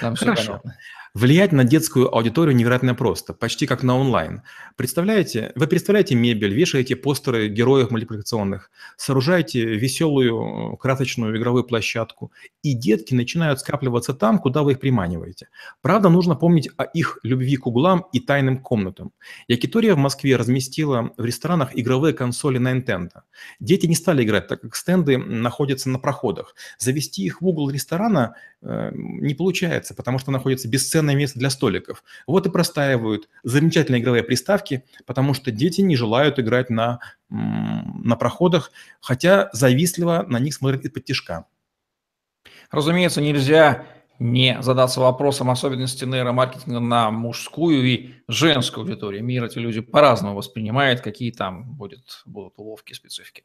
Там 0.00 0.14
все 0.14 0.26
Хорошо. 0.26 0.46
понятно. 0.62 0.76
Влиять 1.16 1.50
на 1.50 1.64
детскую 1.64 2.14
аудиторию 2.14 2.54
невероятно 2.54 2.94
просто, 2.94 3.32
почти 3.32 3.66
как 3.66 3.82
на 3.82 3.96
онлайн. 3.96 4.42
Представляете, 4.76 5.50
вы 5.54 5.66
представляете 5.66 6.14
мебель, 6.14 6.52
вешаете 6.52 6.94
постеры 6.94 7.48
героев 7.48 7.90
мультипликационных, 7.90 8.70
сооружаете 8.98 9.64
веселую 9.64 10.76
красочную 10.76 11.38
игровую 11.38 11.64
площадку, 11.64 12.32
и 12.62 12.74
детки 12.74 13.14
начинают 13.14 13.60
скапливаться 13.60 14.12
там, 14.12 14.38
куда 14.38 14.62
вы 14.62 14.72
их 14.72 14.78
приманиваете. 14.78 15.48
Правда, 15.80 16.10
нужно 16.10 16.34
помнить 16.34 16.68
о 16.76 16.84
их 16.84 17.18
любви 17.22 17.56
к 17.56 17.66
углам 17.66 18.04
и 18.12 18.20
тайным 18.20 18.58
комнатам. 18.58 19.12
Якитория 19.48 19.94
в 19.94 19.98
Москве 19.98 20.36
разместила 20.36 21.14
в 21.16 21.24
ресторанах 21.24 21.70
игровые 21.72 22.12
консоли 22.12 22.58
на 22.58 22.76
Nintendo. 22.76 23.22
Дети 23.58 23.86
не 23.86 23.94
стали 23.94 24.22
играть, 24.22 24.48
так 24.48 24.60
как 24.60 24.76
стенды 24.76 25.16
находятся 25.16 25.88
на 25.88 25.98
проходах. 25.98 26.54
Завести 26.76 27.22
их 27.22 27.40
в 27.40 27.46
угол 27.46 27.70
ресторана 27.70 28.34
э, 28.34 28.55
не 28.92 29.34
получается, 29.34 29.94
потому 29.94 30.18
что 30.18 30.30
находится 30.30 30.68
полноценное 30.68 31.14
место 31.14 31.38
для 31.38 31.50
столиков. 31.50 32.02
Вот 32.26 32.46
и 32.46 32.50
простаивают 32.50 33.28
замечательные 33.42 34.00
игровые 34.00 34.22
приставки, 34.22 34.84
потому 35.04 35.34
что 35.34 35.50
дети 35.50 35.82
не 35.82 35.96
желают 35.96 36.38
играть 36.38 36.70
на, 36.70 37.00
на 37.28 38.16
проходах, 38.16 38.70
хотя 39.00 39.50
завистливо 39.52 40.24
на 40.28 40.38
них 40.38 40.54
смотрят 40.54 40.84
из-под 40.84 41.04
тяжка. 41.04 41.46
Разумеется, 42.70 43.20
нельзя 43.20 43.86
не 44.18 44.60
задаться 44.62 45.00
вопросом 45.00 45.50
особенности 45.50 46.04
нейромаркетинга 46.04 46.80
на 46.80 47.10
мужскую 47.10 47.84
и 47.84 48.14
женскую 48.28 48.84
аудиторию. 48.84 49.22
Мир 49.22 49.44
эти 49.44 49.58
люди 49.58 49.80
по-разному 49.80 50.34
воспринимают, 50.34 51.02
какие 51.02 51.30
там 51.30 51.74
будет, 51.74 52.22
будут 52.24 52.54
уловки, 52.56 52.94
специфики. 52.94 53.44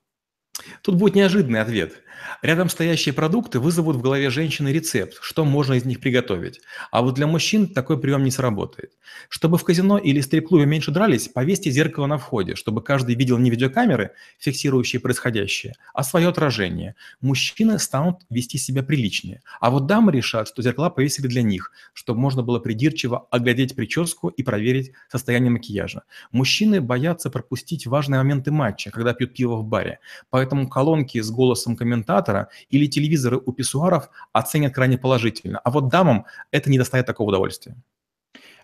Тут 0.82 0.96
будет 0.96 1.16
неожиданный 1.16 1.62
ответ. 1.62 2.02
Рядом 2.42 2.70
стоящие 2.70 3.14
продукты 3.14 3.60
вызовут 3.60 3.96
в 3.96 4.02
голове 4.02 4.30
женщины 4.30 4.70
рецепт, 4.70 5.18
что 5.22 5.46
можно 5.46 5.74
из 5.74 5.86
них 5.86 6.00
приготовить. 6.00 6.62
А 6.92 7.02
вот 7.02 7.16
для 7.16 7.28
мужчин 7.28 7.68
такой 7.68 8.00
прием 8.00 8.24
не 8.24 8.32
сработает. 8.32 8.92
Чтобы 9.30 9.58
в 9.58 9.64
казино 9.64 9.98
или 9.98 10.22
стрип-клубе 10.22 10.66
меньше 10.66 10.92
дрались, 10.92 11.28
повесьте 11.28 11.70
зеркало 11.72 12.08
на 12.08 12.18
входе, 12.18 12.56
чтобы 12.56 12.82
каждый 12.82 13.16
видел 13.16 13.38
не 13.38 13.50
видеокамеры, 13.50 14.12
фиксирующие 14.40 15.00
происходящее, 15.00 15.74
а 15.94 16.04
свое 16.04 16.30
отражение. 16.30 16.96
Мужчины 17.22 17.78
станут 17.80 18.22
вести 18.30 18.58
себя 18.58 18.84
приличнее. 18.84 19.42
А 19.60 19.70
вот 19.70 19.86
дамы 19.86 20.12
решат, 20.12 20.48
что 20.48 20.62
зеркала 20.62 20.90
повесили 20.90 21.28
для 21.28 21.44
них, 21.44 21.72
чтобы 21.94 22.20
можно 22.20 22.42
было 22.42 22.60
придирчиво 22.60 23.28
оглядеть 23.32 23.76
прическу 23.76 24.30
и 24.30 24.44
проверить 24.44 24.94
состояние 25.10 25.52
макияжа. 25.52 26.04
Мужчины 26.32 26.82
боятся 26.82 27.30
пропустить 27.30 27.86
важные 27.86 28.20
моменты 28.20 28.52
матча, 28.52 28.92
когда 28.92 29.14
пьют 29.14 29.34
пиво 29.34 29.58
в 29.58 29.66
баре. 29.66 30.00
Поэтому 30.30 30.51
Поэтому 30.52 30.68
колонки 30.68 31.22
с 31.22 31.32
голосом 31.32 31.78
комментатора 31.78 32.50
или 32.70 32.86
телевизоры 32.86 33.38
у 33.46 33.54
писсуаров 33.54 34.10
оценят 34.34 34.74
крайне 34.74 34.98
положительно. 34.98 35.60
А 35.60 35.72
вот 35.72 35.88
дамам 35.88 36.26
это 36.52 36.70
не 36.70 36.78
доставит 36.78 37.06
такого 37.06 37.30
удовольствия. 37.30 37.78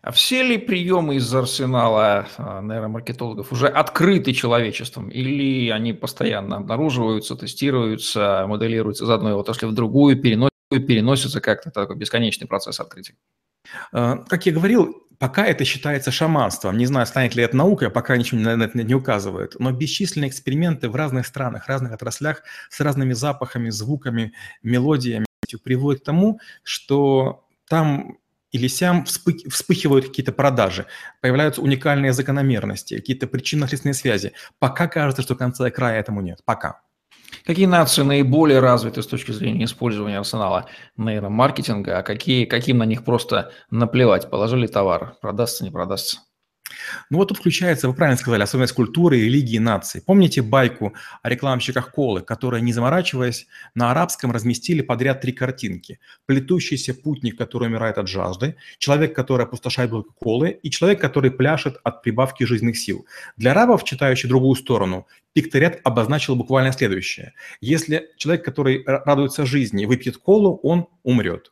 А 0.01 0.11
все 0.11 0.43
ли 0.43 0.57
приемы 0.57 1.15
из 1.15 1.33
арсенала 1.33 2.27
а, 2.37 2.61
нейромаркетологов 2.61 3.53
уже 3.53 3.67
открыты 3.67 4.33
человечеством? 4.33 5.07
Или 5.07 5.69
они 5.69 5.93
постоянно 5.93 6.57
обнаруживаются, 6.57 7.37
тестируются, 7.37 8.43
моделируются 8.47 9.05
из 9.05 9.09
одной 9.09 9.33
отрасли 9.33 9.65
в 9.65 9.71
другую, 9.71 10.21
переносятся 10.21 11.39
как-то 11.39 11.71
такой 11.71 11.95
бесконечный 11.95 12.47
процесс 12.47 12.81
открытия? 12.81 13.15
А, 13.93 14.17
как 14.27 14.45
я 14.45 14.51
говорил, 14.51 15.06
Пока 15.19 15.45
это 15.45 15.65
считается 15.65 16.11
шаманством. 16.11 16.77
Не 16.77 16.85
знаю, 16.85 17.07
станет 17.07 17.35
ли 17.35 17.43
это 17.43 17.57
наукой, 17.57 17.89
пока 17.89 18.15
ничего 18.17 18.39
на 18.39 18.63
это 18.63 18.77
не 18.77 18.93
указывает. 18.93 19.55
Но 19.59 19.71
бесчисленные 19.71 20.29
эксперименты 20.29 20.89
в 20.89 20.95
разных 20.95 21.25
странах, 21.25 21.67
разных 21.67 21.91
отраслях 21.91 22.43
с 22.69 22.79
разными 22.79 23.13
запахами, 23.13 23.69
звуками, 23.69 24.33
мелодиями 24.61 25.25
приводят 25.63 26.01
к 26.01 26.05
тому, 26.05 26.39
что 26.63 27.45
там 27.69 28.17
или 28.51 28.67
сям 28.67 29.05
вспыхивают 29.05 30.07
какие-то 30.07 30.31
продажи, 30.31 30.85
появляются 31.21 31.61
уникальные 31.61 32.13
закономерности, 32.13 32.95
какие-то 32.95 33.27
причинно-следственные 33.27 33.93
связи. 33.93 34.33
Пока 34.59 34.87
кажется, 34.87 35.21
что 35.21 35.35
конца 35.35 35.67
и 35.67 35.71
края 35.71 35.99
этому 35.99 36.21
нет. 36.21 36.41
Пока. 36.45 36.81
Какие 37.45 37.65
нации 37.65 38.03
наиболее 38.03 38.59
развиты 38.59 39.01
с 39.01 39.07
точки 39.07 39.31
зрения 39.31 39.65
использования 39.65 40.19
арсенала 40.19 40.67
нейромаркетинга, 40.97 41.97
а 41.99 42.03
какие, 42.03 42.45
каким 42.45 42.79
на 42.79 42.83
них 42.83 43.05
просто 43.05 43.51
наплевать? 43.71 44.29
Положили 44.29 44.67
товар, 44.67 45.15
продастся, 45.21 45.63
не 45.63 45.71
продастся? 45.71 46.19
Ну 47.09 47.17
вот 47.17 47.29
тут 47.29 47.37
включается, 47.37 47.87
вы 47.87 47.93
правильно 47.93 48.17
сказали, 48.17 48.43
особенность 48.43 48.73
культуры, 48.73 49.19
религии, 49.19 49.57
нации. 49.57 49.99
Помните 49.99 50.41
байку 50.41 50.93
о 51.21 51.29
рекламщиках 51.29 51.91
колы, 51.91 52.21
которые, 52.21 52.61
не 52.61 52.73
заморачиваясь, 52.73 53.47
на 53.75 53.91
арабском 53.91 54.31
разместили 54.31 54.81
подряд 54.81 55.21
три 55.21 55.31
картинки. 55.31 55.99
Плетущийся 56.25 56.93
путник, 56.93 57.37
который 57.37 57.67
умирает 57.67 57.97
от 57.97 58.07
жажды, 58.07 58.55
человек, 58.77 59.15
который 59.15 59.45
опустошает 59.45 59.89
бутылку 59.89 60.13
колы, 60.19 60.59
и 60.61 60.69
человек, 60.69 60.99
который 61.01 61.31
пляшет 61.31 61.77
от 61.83 62.01
прибавки 62.01 62.43
жизненных 62.43 62.77
сил. 62.77 63.05
Для 63.37 63.51
арабов, 63.51 63.83
читающих 63.83 64.29
другую 64.29 64.55
сторону, 64.55 65.07
пикторет 65.33 65.79
обозначил 65.83 66.35
буквально 66.35 66.71
следующее. 66.71 67.33
Если 67.61 68.09
человек, 68.17 68.43
который 68.43 68.83
радуется 68.85 69.45
жизни, 69.45 69.85
выпьет 69.85 70.17
колу, 70.17 70.59
он 70.63 70.87
умрет. 71.03 71.51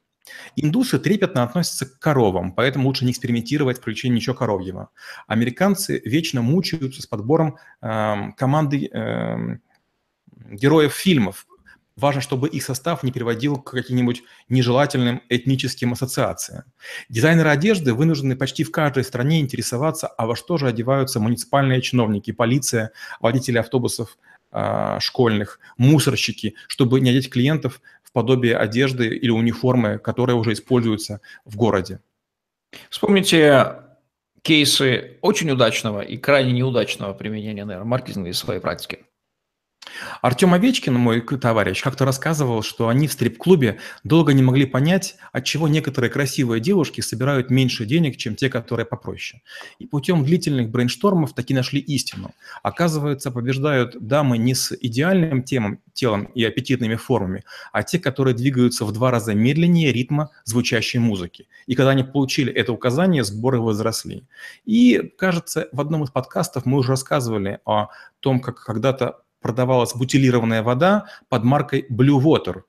Индусы 0.56 1.00
трепетно 1.00 1.44
относятся 1.44 1.86
к 1.86 2.00
коровам, 2.00 2.52
поэтому 2.54 2.88
лучше 2.88 3.06
не 3.06 3.12
экспериментировать 3.12 3.78
в 3.78 3.82
включении 3.82 4.16
ничего 4.16 4.36
коровьего. 4.36 4.90
Американцы 5.28 6.02
вечно 6.06 6.42
мучаются 6.42 7.02
с 7.02 7.08
подбором 7.08 7.58
э, 7.82 8.32
команды 8.38 8.90
э, 8.92 9.58
героев 10.52 10.94
фильмов. 10.94 11.48
Важно, 11.96 12.20
чтобы 12.20 12.50
их 12.50 12.64
состав 12.64 13.04
не 13.04 13.14
приводил 13.14 13.56
к 13.58 13.72
каким-нибудь 13.72 14.24
нежелательным 14.50 15.22
этническим 15.30 15.94
ассоциациям. 15.94 16.66
Дизайнеры 17.08 17.50
одежды 17.50 17.94
вынуждены 17.94 18.36
почти 18.36 18.66
в 18.66 18.72
каждой 18.72 19.06
стране 19.06 19.40
интересоваться, 19.40 20.08
а 20.08 20.26
во 20.26 20.36
что 20.36 20.58
же 20.58 20.68
одеваются 20.68 21.22
муниципальные 21.22 21.82
чиновники, 21.82 22.32
полиция, 22.32 22.92
водители 23.22 23.60
автобусов 23.60 24.18
э, 24.52 24.98
школьных, 25.00 25.60
мусорщики, 25.78 26.56
чтобы 26.68 27.00
не 27.00 27.12
одеть 27.12 27.30
клиентов 27.30 27.80
подобие 28.16 28.56
одежды 28.56 29.08
или 29.10 29.30
униформы, 29.30 30.00
которая 30.00 30.38
уже 30.38 30.54
используется 30.54 31.20
в 31.44 31.58
городе. 31.58 32.00
Вспомните 32.90 33.76
кейсы 34.42 35.18
очень 35.22 35.52
удачного 35.52 36.00
и 36.00 36.16
крайне 36.16 36.54
неудачного 36.54 37.14
применения 37.14 37.66
нейромаркетинга 37.66 38.30
из 38.30 38.38
своей 38.38 38.62
практики. 38.62 39.00
Артем 40.22 40.54
Овечкин, 40.54 40.94
мой 40.94 41.22
товарищ, 41.22 41.82
как-то 41.82 42.06
рассказывал, 42.06 42.64
что 42.64 42.88
они 42.88 43.08
в 43.08 43.14
стрип-клубе 43.14 43.80
долго 44.04 44.34
не 44.34 44.44
могли 44.44 44.66
понять, 44.66 45.16
от 45.32 45.44
чего 45.46 45.68
некоторые 45.68 46.12
красивые 46.12 46.60
девушки 46.60 47.02
собирают 47.02 47.50
меньше 47.50 47.86
денег, 47.86 48.18
чем 48.18 48.36
те, 48.36 48.50
которые 48.50 48.86
попроще. 48.86 49.42
И 49.80 49.86
путем 49.86 50.24
длительных 50.24 50.70
брейнштормов 50.70 51.34
таки 51.34 51.54
нашли 51.54 51.80
истину. 51.80 52.32
Оказывается, 52.64 53.32
побеждают 53.32 53.96
дамы 54.00 54.38
не 54.38 54.56
с 54.56 54.76
идеальным 54.80 55.44
темом, 55.44 55.80
телом 55.94 56.26
и 56.36 56.44
аппетитными 56.44 56.96
формами, 56.96 57.44
а 57.72 57.84
те, 57.84 58.00
которые 58.00 58.36
двигаются 58.36 58.86
в 58.86 58.92
два 58.92 59.12
раза 59.12 59.34
медленнее 59.34 59.92
ритма 59.92 60.30
звучащей 60.44 61.00
музыки. 61.00 61.48
И 61.68 61.76
когда 61.76 61.92
они 61.92 62.04
получили 62.04 62.52
это 62.52 62.74
указание, 62.74 63.24
сборы 63.24 63.60
возросли. 63.60 64.24
И, 64.66 65.12
кажется, 65.18 65.70
в 65.72 65.82
одном 65.82 66.04
из 66.04 66.12
подкастов 66.12 66.66
мы 66.66 66.78
уже 66.78 66.90
рассказывали 66.90 67.60
о 67.66 67.90
том, 68.20 68.40
как 68.40 68.64
когда-то 68.64 69.22
продавалась 69.46 69.94
бутилированная 69.94 70.64
вода 70.64 71.06
под 71.30 71.44
маркой 71.44 71.86
Blue 71.88 72.20
Water. 72.20 72.64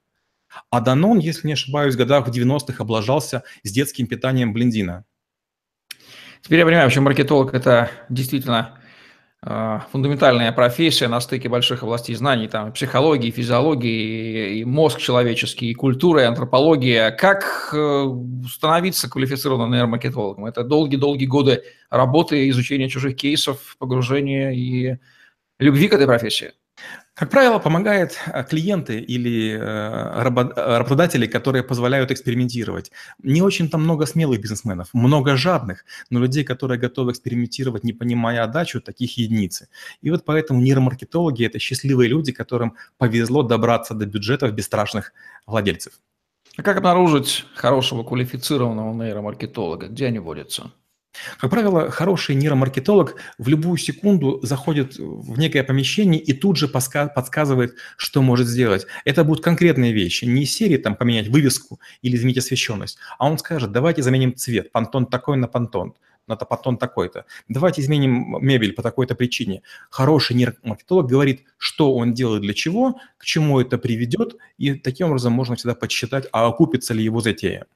А 0.69 0.83
Данон, 0.83 1.19
если 1.21 1.47
не 1.47 1.55
ошибаюсь, 1.55 1.95
в 1.95 1.97
годах 1.97 2.29
в 2.29 2.31
90-х 2.31 2.85
облажался 2.85 3.45
с 3.63 3.73
детским 3.73 4.07
питанием 4.07 4.53
блиндина. 4.53 5.07
Теперь 6.43 6.59
я 6.59 6.67
понимаю, 6.67 6.87
почему 6.91 7.07
маркетолог– 7.07 7.55
это 7.55 7.91
действительно 8.11 8.79
э, 9.43 9.81
фундаментальная 9.91 10.53
профессия 10.53 11.09
на 11.09 11.21
стыке 11.21 11.49
больших 11.49 11.83
областей 11.83 12.15
знаний, 12.15 12.47
там, 12.47 12.75
психологии, 12.75 13.31
физиологии, 13.31 14.59
и 14.59 14.65
мозг 14.67 14.99
человеческий, 14.99 15.71
и 15.71 15.75
культура, 15.75 16.21
и 16.21 16.25
антропология. 16.25 17.11
Как 17.11 17.71
э, 17.73 18.07
становиться 18.53 19.09
квалифицированным 19.09 19.73
нейромаркетологом? 19.73 20.45
Это 20.45 20.63
долгие-долгие 20.63 21.25
годы 21.25 21.63
работы, 21.89 22.51
изучения 22.51 22.91
чужих 22.91 23.17
кейсов, 23.17 23.77
погружения 23.79 24.51
и 24.51 24.99
любви 25.59 25.89
к 25.89 25.95
этой 25.95 26.07
профессии. 26.07 26.53
Как 27.17 27.31
правило, 27.31 27.59
помогают 27.59 28.19
э, 28.27 28.45
клиенты 28.45 29.01
или 29.01 29.57
э, 29.59 30.23
работодатели, 30.23 31.27
которые 31.27 31.63
позволяют 31.63 32.11
экспериментировать. 32.11 32.93
Не 33.23 33.41
очень 33.41 33.71
там 33.71 33.85
много 33.85 34.05
смелых 34.05 34.39
бизнесменов, 34.39 34.91
много 34.93 35.35
жадных, 35.35 35.87
но 36.11 36.21
людей, 36.21 36.45
которые 36.45 36.79
готовы 36.79 37.13
экспериментировать, 37.13 37.85
не 37.85 37.95
понимая 37.95 38.45
отдачу, 38.45 38.83
таких 38.83 39.17
единицы. 39.17 39.69
И 40.03 40.11
вот 40.11 40.27
поэтому 40.27 40.61
нейромаркетологи– 40.61 41.47
это 41.47 41.59
счастливые 41.59 42.11
люди, 42.11 42.33
которым 42.33 42.75
повезло 42.99 43.43
добраться 43.43 43.95
до 43.95 44.05
бюджетов 44.05 44.53
бесстрашных 44.53 45.15
владельцев. 45.47 45.95
А 46.59 46.63
как 46.63 46.77
обнаружить 46.77 47.47
хорошего 47.55 48.03
квалифицированного 48.03 48.93
нейромаркетолога? 48.93 49.89
Где 49.89 50.09
они 50.09 50.19
водятся? 50.19 50.71
Как 51.39 51.51
правило, 51.51 51.91
хороший 51.91 52.35
нейромаркетолог 52.35 53.17
в 53.39 53.49
любую 53.49 53.77
секунду 53.77 54.41
заходит 54.43 54.97
в 54.99 55.39
некое 55.39 55.63
помещение 55.65 56.21
и 56.21 56.33
тут 56.33 56.57
же 56.57 56.69
подсказывает, 56.69 57.75
что 57.97 58.23
может 58.23 58.47
сделать. 58.47 58.87
Это 59.05 59.25
будут 59.25 59.45
конкретные 59.45 59.93
вещи, 59.93 60.25
не 60.25 60.47
серии 60.47 60.77
там 60.77 60.97
поменять 60.97 61.29
вывеску 61.29 61.81
или 62.03 62.17
изменить 62.17 62.39
освещенность, 62.39 62.99
а 63.19 63.27
он 63.27 63.39
скажет, 63.39 63.73
давайте 63.73 64.03
заменим 64.03 64.35
цвет, 64.35 64.73
пантон 64.73 65.07
такой 65.07 65.37
на 65.37 65.49
пантон, 65.49 65.95
на 66.27 66.37
пантон 66.37 66.77
такой-то. 66.77 67.25
Давайте 67.49 67.83
изменим 67.83 68.39
мебель 68.41 68.73
по 68.73 68.83
такой-то 68.83 69.15
причине. 69.15 69.63
Хороший 69.91 70.35
нейромаркетолог 70.37 71.07
говорит, 71.09 71.45
что 71.57 71.95
он 71.95 72.15
делает 72.15 72.43
для 72.43 72.55
чего, 72.55 73.01
к 73.19 73.25
чему 73.25 73.61
это 73.61 73.79
приведет, 73.79 74.37
и 74.59 74.75
таким 74.75 75.09
образом 75.09 75.33
можно 75.33 75.57
всегда 75.57 75.75
подсчитать, 75.75 76.27
а 76.33 76.47
окупится 76.47 76.95
ли 76.95 77.05
его 77.05 77.21
затея. 77.21 77.67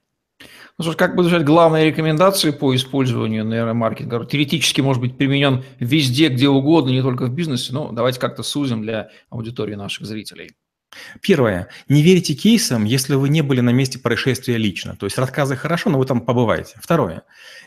Ну, 0.81 0.85
слушай, 0.85 0.97
как 0.97 1.15
бы 1.15 1.23
звучат 1.23 1.45
главные 1.45 1.85
рекомендации 1.85 2.53
по 2.53 2.75
использованию 2.75 3.45
нейромаркетинга? 3.45 4.25
Теоретически 4.25 4.81
может 4.81 5.03
быть 5.03 5.19
применен 5.19 5.63
везде, 5.79 6.29
где 6.29 6.49
угодно, 6.49 6.89
не 6.89 7.03
только 7.03 7.27
в 7.27 7.35
бизнесе. 7.35 7.75
Но 7.75 7.93
давайте 7.93 8.19
как-то 8.19 8.43
сузим 8.43 8.81
для 8.81 9.11
аудитории 9.29 9.75
наших 9.75 10.07
зрителей. 10.07 10.53
Первое. 11.21 11.69
Не 11.91 12.01
верите 12.01 12.33
кейсам, 12.33 12.87
если 12.87 13.15
вы 13.15 13.29
не 13.29 13.43
были 13.43 13.61
на 13.61 13.69
месте 13.69 13.99
происшествия 13.99 14.57
лично. 14.57 14.97
То 14.97 15.05
есть 15.05 15.19
рассказы 15.19 15.55
хорошо, 15.55 15.91
но 15.91 15.99
вы 15.99 16.07
там 16.07 16.23
побываете. 16.23 16.77
Второе. 16.81 17.25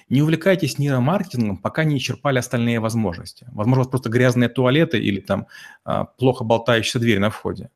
Не 0.09 0.23
увлекайтесь 0.23 0.79
нейромаркетингом, 0.79 1.57
пока 1.57 1.83
не 1.83 1.97
исчерпали 1.97 2.39
остальные 2.39 2.79
возможности. 2.79 3.45
Возможно, 3.51 3.83
просто 3.83 4.09
грязные 4.09 4.49
туалеты 4.49 4.97
или 4.97 5.19
там 5.19 5.45
а, 5.85 6.05
плохо 6.05 6.43
болтающаяся 6.43 6.97
дверь 6.97 7.19
на 7.19 7.29
входе. 7.29 7.69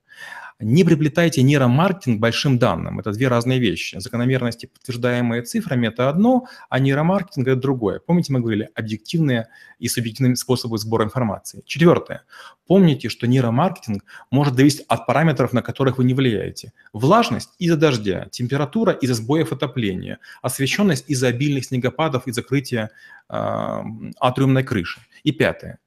Не 0.59 0.83
приплетайте 0.83 1.43
нейромаркетинг 1.43 2.19
большим 2.19 2.57
данным. 2.57 2.99
Это 2.99 3.11
две 3.11 3.27
разные 3.27 3.59
вещи. 3.59 3.99
Закономерности, 3.99 4.65
подтверждаемые 4.65 5.43
цифрами, 5.43 5.85
это 5.87 6.09
одно, 6.09 6.47
а 6.67 6.79
нейромаркетинг– 6.79 7.47
это 7.49 7.61
другое. 7.61 7.99
Помните, 7.99 8.33
мы 8.33 8.39
говорили, 8.39 8.67
объективные 8.73 9.49
и 9.77 9.87
субъективные 9.87 10.35
способы 10.35 10.79
сбора 10.79 11.05
информации. 11.05 11.61
Четвертое. 11.67 12.23
Помните, 12.65 13.09
что 13.09 13.27
нейромаркетинг 13.27 14.03
может 14.31 14.55
зависеть 14.55 14.83
от 14.87 15.05
параметров, 15.05 15.53
на 15.53 15.61
которых 15.61 15.99
вы 15.99 16.05
не 16.05 16.15
влияете. 16.15 16.73
Влажность 16.91 17.51
из-за 17.59 17.77
дождя, 17.77 18.27
температура 18.31 18.93
из-за 18.93 19.13
сбоев 19.13 19.51
отопления, 19.51 20.17
освещенность 20.41 21.05
из-за 21.07 21.27
обильных 21.27 21.65
снегопадов 21.65 22.25
и 22.25 22.31
закрытия 22.31 22.89
э, 23.29 23.81
атриумной 24.19 24.63
крыши. 24.63 25.01
И 25.23 25.31
пятое. 25.31 25.77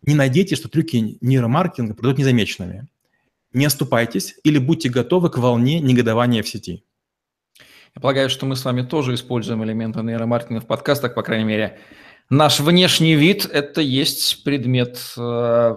Не 0.00 0.14
надейтесь, 0.14 0.56
что 0.56 0.70
трюки 0.70 1.18
нейромаркетинга 1.20 1.92
пройдут 1.92 2.18
незамеченными 2.18 2.88
не 3.54 3.64
оступайтесь 3.64 4.34
или 4.44 4.58
будьте 4.58 4.88
готовы 4.88 5.30
к 5.30 5.38
волне 5.38 5.80
негодования 5.80 6.42
в 6.42 6.48
сети. 6.48 6.84
Я 7.94 8.00
полагаю, 8.00 8.28
что 8.28 8.44
мы 8.44 8.56
с 8.56 8.64
вами 8.64 8.82
тоже 8.82 9.14
используем 9.14 9.64
элементы 9.64 10.02
нейромаркетинга 10.02 10.60
в 10.60 10.66
подкастах, 10.66 11.14
по 11.14 11.22
крайней 11.22 11.44
мере. 11.44 11.78
Наш 12.28 12.58
внешний 12.58 13.14
вид– 13.14 13.48
это 13.52 13.80
есть 13.80 14.42
предмет 14.42 14.98
э, 15.16 15.76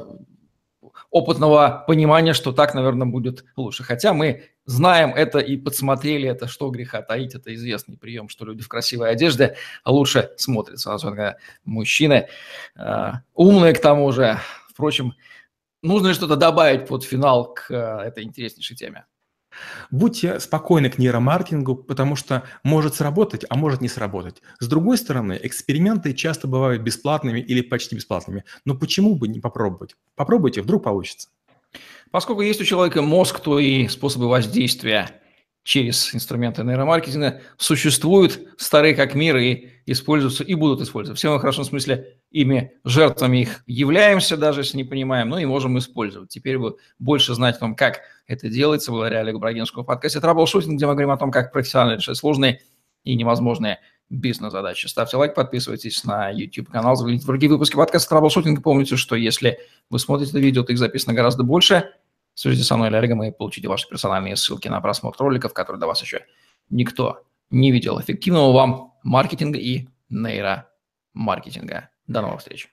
опытного 1.12 1.84
понимания, 1.86 2.34
что 2.34 2.54
так, 2.54 2.74
наверное, 2.74 3.06
будет 3.06 3.46
лучше. 3.56 3.84
Хотя 3.84 4.14
мы 4.14 4.46
знаем 4.66 5.14
это 5.14 5.40
и 5.40 5.58
подсмотрели 5.58 6.28
это, 6.28 6.48
что 6.48 6.70
греха 6.70 7.02
таить, 7.02 7.36
это 7.36 7.54
известный 7.54 7.98
прием, 7.98 8.30
что 8.30 8.46
люди 8.46 8.64
в 8.64 8.68
красивой 8.68 9.12
одежде 9.12 9.56
лучше 9.86 10.32
смотрятся, 10.38 10.94
особенно 10.94 11.38
мужчины, 11.66 12.28
э, 12.76 13.12
умные 13.36 13.74
к 13.74 13.82
тому 13.82 14.12
же. 14.12 14.40
Впрочем, 14.70 15.14
Нужно 15.84 16.08
ли 16.08 16.14
что-то 16.14 16.36
добавить 16.36 16.88
под 16.88 17.04
финал 17.04 17.54
к 17.54 17.70
э, 17.70 18.08
этой 18.08 18.24
интереснейшей 18.24 18.76
теме? 18.76 19.06
Будьте 19.92 20.40
спокойны 20.40 20.90
к 20.90 20.98
нейромаркетингу, 20.98 21.76
потому 21.76 22.16
что 22.16 22.44
может 22.64 22.96
сработать, 22.96 23.46
а 23.50 23.56
может 23.56 23.82
не 23.82 23.88
сработать. 23.88 24.42
С 24.60 24.68
другой 24.68 24.98
стороны, 24.98 25.40
эксперименты 25.42 26.14
часто 26.14 26.48
бывают 26.48 26.82
бесплатными 26.82 27.40
или 27.40 27.62
почти 27.62 27.96
бесплатными. 27.96 28.44
Но 28.66 28.76
почему 28.76 29.16
бы 29.16 29.28
не 29.28 29.40
попробовать? 29.40 29.96
Попробуйте, 30.16 30.62
вдруг 30.62 30.84
получится. 30.84 31.30
Поскольку 32.12 32.42
есть 32.42 32.62
у 32.62 32.66
человека 32.66 33.02
мозг, 33.02 33.40
то 33.40 33.60
и 33.60 33.88
способы 33.88 34.28
воздействия 34.28 35.22
через 35.68 36.16
инструменты 36.16 36.64
нейромаркетинга 36.64 37.42
существуют, 37.58 38.40
старые 38.56 38.96
как 38.96 39.16
мир, 39.16 39.36
и 39.36 39.68
используются, 39.86 40.46
и 40.46 40.56
будут 40.56 40.80
использоваться. 40.80 41.20
Все 41.20 41.30
мы 41.30 41.40
в 41.40 41.42
хорошем 41.42 41.66
смысле 41.66 42.20
ими 42.32 42.72
жертвами 42.86 43.40
их 43.40 43.64
являемся, 43.68 44.38
даже 44.38 44.62
если 44.62 44.78
не 44.78 44.86
понимаем, 44.86 45.28
но 45.28 45.40
и 45.40 45.46
можем 45.46 45.78
использовать. 45.78 46.30
Теперь 46.30 46.58
вы 46.58 46.78
больше 47.00 47.34
знаете 47.34 47.58
о 47.58 47.60
том, 47.60 47.76
как 47.76 48.00
это 48.28 48.48
делается, 48.48 48.92
благодаря 48.92 49.20
Олегу 49.20 49.40
Брагинскому 49.40 49.84
в 49.84 49.88
подкасте 49.88 50.22
«Troubleshooting», 50.22 50.78
где 50.78 50.86
мы 50.86 50.94
говорим 50.94 51.12
о 51.12 51.18
том, 51.18 51.32
как 51.32 51.52
профессионально 51.52 51.98
решать 51.98 52.16
сложные 52.16 52.62
и 53.04 53.18
невозможные 53.18 53.80
бизнес-задачи. 54.10 54.88
Ставьте 54.88 55.18
лайк, 55.18 55.36
подписывайтесь 55.36 56.06
на 56.06 56.30
YouTube-канал, 56.30 56.96
загляните 56.96 57.26
в 57.26 57.28
другие 57.28 57.52
выпуски 57.52 57.76
подкаста 57.76 58.08
«Troubleshooting». 58.08 58.64
Помните, 58.64 58.96
что 58.96 59.18
если 59.18 59.60
вы 59.90 60.00
смотрите 60.00 60.32
это 60.32 60.40
видео, 60.40 60.64
то 60.64 60.72
их 60.72 60.80
записано 60.80 61.14
гораздо 61.14 61.44
больше– 61.44 61.90
Свяжитесь 62.38 62.68
со 62.68 62.78
мной 62.78 62.90
или 62.90 62.96
Олегом 62.98 63.24
и 63.24 63.32
получите 63.32 63.68
ваши 63.68 63.90
персональные 63.90 64.36
ссылки 64.36 64.68
на 64.68 64.80
просмотр 64.80 65.24
роликов, 65.24 65.54
которые 65.54 65.80
до 65.80 65.88
вас 65.88 66.04
еще 66.04 66.24
никто 66.70 67.24
не 67.50 67.72
видел. 67.72 68.00
Эффективного 68.00 68.54
вам 68.54 68.94
маркетинга 69.02 69.58
и 69.58 69.88
нейромаркетинга. 70.10 71.90
До 72.06 72.22
новых 72.22 72.42
встреч. 72.42 72.70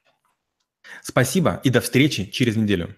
Спасибо 1.00 1.62
и 1.64 1.70
до 1.70 1.81
встречи 1.81 2.27
через 2.27 2.57
неделю. 2.57 2.94